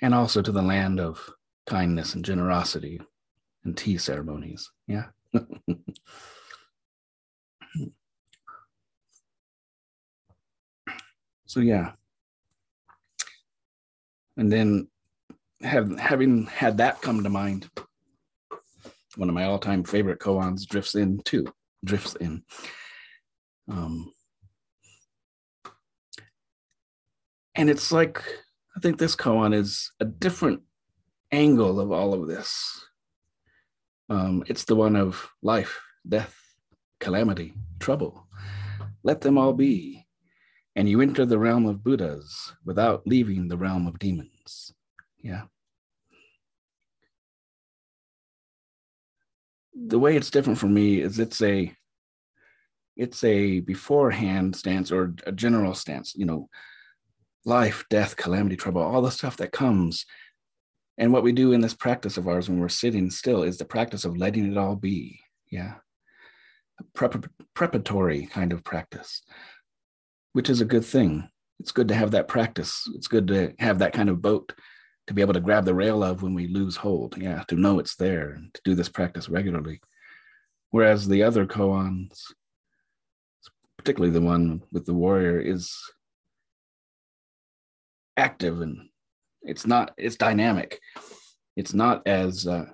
and 0.00 0.14
also 0.14 0.40
to 0.42 0.52
the 0.52 0.62
land 0.62 1.00
of 1.00 1.28
kindness 1.66 2.14
and 2.14 2.24
generosity 2.24 3.00
and 3.64 3.76
tea 3.76 3.98
ceremonies. 3.98 4.70
Yeah. 4.86 5.06
so 11.46 11.60
yeah. 11.60 11.92
And 14.36 14.50
then 14.50 14.88
have, 15.62 15.96
having 15.98 16.46
had 16.46 16.78
that 16.78 17.00
come 17.00 17.22
to 17.22 17.30
mind, 17.30 17.70
one 19.16 19.28
of 19.28 19.34
my 19.34 19.44
all-time 19.44 19.84
favorite 19.84 20.20
koans 20.20 20.66
drifts 20.66 20.94
in 20.94 21.20
too, 21.24 21.46
drifts 21.84 22.14
in. 22.16 22.42
Um, 23.68 24.12
and 27.54 27.70
it's 27.70 27.92
like 27.92 28.22
I 28.76 28.80
think 28.80 28.98
this 28.98 29.16
koan 29.16 29.54
is 29.54 29.90
a 30.00 30.04
different 30.04 30.62
angle 31.30 31.80
of 31.80 31.92
all 31.92 32.14
of 32.14 32.26
this. 32.26 32.84
Um, 34.08 34.44
it's 34.46 34.64
the 34.64 34.76
one 34.76 34.96
of 34.96 35.28
life, 35.42 35.80
death, 36.08 36.34
calamity, 37.00 37.54
trouble. 37.80 38.26
Let 39.02 39.20
them 39.20 39.38
all 39.38 39.52
be. 39.52 40.06
And 40.74 40.88
you 40.88 41.00
enter 41.00 41.26
the 41.26 41.38
realm 41.38 41.66
of 41.66 41.84
Buddhas 41.84 42.54
without 42.64 43.06
leaving 43.06 43.48
the 43.48 43.58
realm 43.58 43.86
of 43.86 43.98
demons. 43.98 44.72
Yeah. 45.22 45.42
The 49.74 49.98
way 49.98 50.16
it's 50.16 50.30
different 50.30 50.58
for 50.58 50.66
me 50.66 51.00
is 51.00 51.18
it's 51.18 51.40
a 51.42 51.74
it's 52.96 53.24
a 53.24 53.60
beforehand 53.60 54.54
stance 54.54 54.92
or 54.92 55.14
a 55.26 55.32
general 55.32 55.74
stance, 55.74 56.14
you 56.14 56.26
know, 56.26 56.48
life, 57.44 57.84
death, 57.90 58.16
calamity, 58.16 58.56
trouble, 58.56 58.82
all 58.82 59.02
the 59.02 59.10
stuff 59.10 59.36
that 59.38 59.52
comes. 59.52 60.04
And 60.98 61.12
what 61.12 61.22
we 61.22 61.32
do 61.32 61.52
in 61.52 61.62
this 61.62 61.74
practice 61.74 62.16
of 62.16 62.28
ours 62.28 62.48
when 62.48 62.60
we're 62.60 62.68
sitting 62.68 63.10
still 63.10 63.42
is 63.42 63.56
the 63.56 63.64
practice 63.64 64.04
of 64.04 64.16
letting 64.16 64.52
it 64.52 64.58
all 64.58 64.76
be. 64.76 65.20
Yeah. 65.50 65.76
A 66.78 66.84
prep- 66.94 67.30
preparatory 67.54 68.26
kind 68.26 68.52
of 68.52 68.62
practice, 68.62 69.22
which 70.32 70.50
is 70.50 70.60
a 70.60 70.66
good 70.66 70.84
thing. 70.84 71.28
It's 71.60 71.72
good 71.72 71.88
to 71.88 71.94
have 71.94 72.10
that 72.10 72.28
practice. 72.28 72.82
It's 72.94 73.08
good 73.08 73.28
to 73.28 73.54
have 73.58 73.78
that 73.78 73.92
kind 73.92 74.10
of 74.10 74.20
boat 74.20 74.52
to 75.06 75.14
be 75.14 75.22
able 75.22 75.34
to 75.34 75.40
grab 75.40 75.64
the 75.64 75.74
rail 75.74 76.02
of 76.04 76.22
when 76.22 76.34
we 76.34 76.46
lose 76.46 76.76
hold. 76.76 77.16
Yeah, 77.16 77.44
to 77.48 77.56
know 77.56 77.78
it's 77.78 77.96
there 77.96 78.30
and 78.30 78.52
to 78.54 78.60
do 78.64 78.74
this 78.74 78.88
practice 78.88 79.28
regularly. 79.28 79.80
Whereas 80.70 81.06
the 81.06 81.22
other 81.22 81.46
koans, 81.46 82.20
particularly 83.76 84.12
the 84.12 84.20
one 84.20 84.62
with 84.70 84.86
the 84.86 84.94
warrior, 84.94 85.40
is 85.40 85.74
active 88.16 88.60
and 88.60 88.88
it's 89.42 89.66
not 89.66 89.92
it's 89.96 90.16
dynamic 90.16 90.80
it's 91.56 91.74
not 91.74 92.06
as 92.06 92.46
uh, 92.46 92.66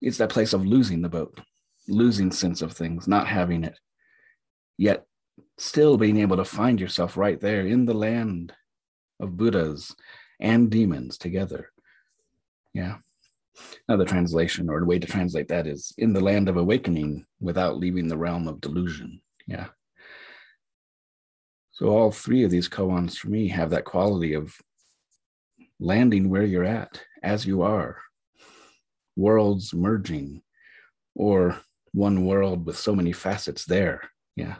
it's 0.00 0.18
that 0.18 0.30
place 0.30 0.52
of 0.52 0.64
losing 0.64 1.02
the 1.02 1.08
boat 1.08 1.40
losing 1.88 2.30
sense 2.30 2.62
of 2.62 2.72
things 2.72 3.08
not 3.08 3.26
having 3.26 3.64
it 3.64 3.78
yet 4.78 5.04
still 5.58 5.96
being 5.96 6.18
able 6.18 6.36
to 6.36 6.44
find 6.44 6.80
yourself 6.80 7.16
right 7.16 7.40
there 7.40 7.66
in 7.66 7.84
the 7.84 7.94
land 7.94 8.52
of 9.18 9.36
buddhas 9.36 9.94
and 10.40 10.70
demons 10.70 11.18
together. 11.18 11.70
Yeah. 12.72 12.96
Another 13.88 14.04
translation 14.04 14.68
or 14.68 14.78
a 14.78 14.84
way 14.84 14.98
to 14.98 15.06
translate 15.06 15.48
that 15.48 15.66
is 15.66 15.92
in 15.98 16.12
the 16.12 16.20
land 16.20 16.48
of 16.48 16.56
awakening 16.56 17.26
without 17.40 17.76
leaving 17.76 18.08
the 18.08 18.16
realm 18.16 18.48
of 18.48 18.60
delusion. 18.60 19.20
Yeah. 19.46 19.68
So 21.72 21.88
all 21.88 22.10
three 22.10 22.44
of 22.44 22.50
these 22.50 22.68
koans 22.68 23.16
for 23.16 23.28
me 23.28 23.48
have 23.48 23.70
that 23.70 23.84
quality 23.84 24.34
of 24.34 24.54
landing 25.78 26.28
where 26.28 26.44
you're 26.44 26.64
at 26.64 27.02
as 27.22 27.46
you 27.46 27.62
are, 27.62 27.98
worlds 29.16 29.74
merging, 29.74 30.42
or 31.14 31.58
one 31.92 32.24
world 32.24 32.66
with 32.66 32.76
so 32.76 32.94
many 32.94 33.12
facets 33.12 33.64
there. 33.64 34.02
Yeah. 34.36 34.56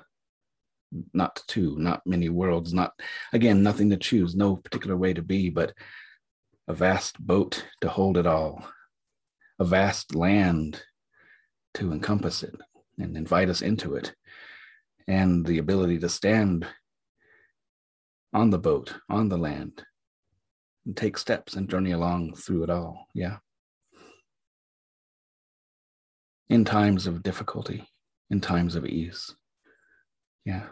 Not 1.12 1.42
two, 1.46 1.76
not 1.78 2.06
many 2.06 2.28
worlds, 2.28 2.74
not, 2.74 2.92
again, 3.32 3.62
nothing 3.62 3.90
to 3.90 3.96
choose, 3.96 4.34
no 4.34 4.56
particular 4.56 4.96
way 4.96 5.14
to 5.14 5.22
be, 5.22 5.48
but 5.48 5.72
a 6.66 6.74
vast 6.74 7.18
boat 7.18 7.64
to 7.80 7.88
hold 7.88 8.16
it 8.16 8.26
all, 8.26 8.64
a 9.58 9.64
vast 9.64 10.14
land 10.14 10.82
to 11.74 11.92
encompass 11.92 12.42
it 12.42 12.54
and 12.98 13.16
invite 13.16 13.48
us 13.48 13.62
into 13.62 13.94
it, 13.94 14.14
and 15.06 15.46
the 15.46 15.58
ability 15.58 15.98
to 15.98 16.08
stand 16.08 16.66
on 18.32 18.50
the 18.50 18.58
boat, 18.58 18.94
on 19.08 19.28
the 19.28 19.38
land, 19.38 19.84
and 20.86 20.96
take 20.96 21.18
steps 21.18 21.54
and 21.54 21.68
journey 21.68 21.92
along 21.92 22.34
through 22.34 22.64
it 22.64 22.70
all. 22.70 23.06
Yeah. 23.14 23.38
In 26.48 26.64
times 26.64 27.06
of 27.06 27.22
difficulty, 27.22 27.88
in 28.28 28.40
times 28.40 28.74
of 28.74 28.86
ease. 28.86 29.34
Yeah. 30.44 30.66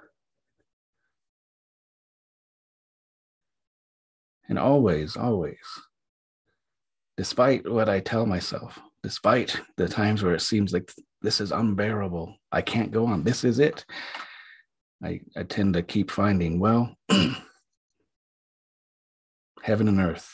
And 4.48 4.58
always, 4.58 5.16
always, 5.16 5.58
despite 7.16 7.70
what 7.70 7.88
I 7.88 8.00
tell 8.00 8.24
myself, 8.24 8.78
despite 9.02 9.60
the 9.76 9.88
times 9.88 10.22
where 10.22 10.34
it 10.34 10.40
seems 10.40 10.72
like 10.72 10.90
this 11.20 11.40
is 11.40 11.52
unbearable, 11.52 12.34
I 12.50 12.62
can't 12.62 12.90
go 12.90 13.04
on, 13.06 13.24
this 13.24 13.44
is 13.44 13.58
it. 13.58 13.84
I, 15.04 15.20
I 15.36 15.42
tend 15.42 15.74
to 15.74 15.82
keep 15.82 16.10
finding, 16.10 16.58
well, 16.58 16.94
heaven 19.62 19.88
and 19.88 20.00
earth, 20.00 20.32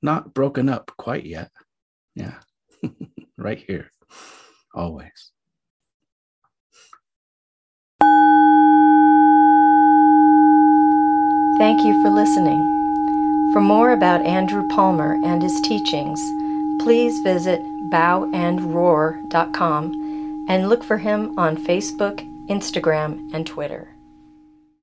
not 0.00 0.32
broken 0.32 0.68
up 0.68 0.90
quite 0.96 1.26
yet. 1.26 1.50
Yeah, 2.14 2.34
right 3.36 3.58
here, 3.58 3.90
always. 4.74 5.32
Thank 11.58 11.82
you 11.82 12.00
for 12.02 12.10
listening. 12.10 12.87
For 13.52 13.60
more 13.60 13.92
about 13.92 14.26
Andrew 14.26 14.66
Palmer 14.68 15.18
and 15.24 15.42
his 15.42 15.60
teachings, 15.62 16.20
please 16.82 17.20
visit 17.20 17.62
bowandroar.com 17.90 20.44
and 20.48 20.68
look 20.68 20.84
for 20.84 20.98
him 20.98 21.32
on 21.38 21.56
Facebook, 21.56 22.28
Instagram, 22.48 23.32
and 23.32 23.46
Twitter. 23.46 23.88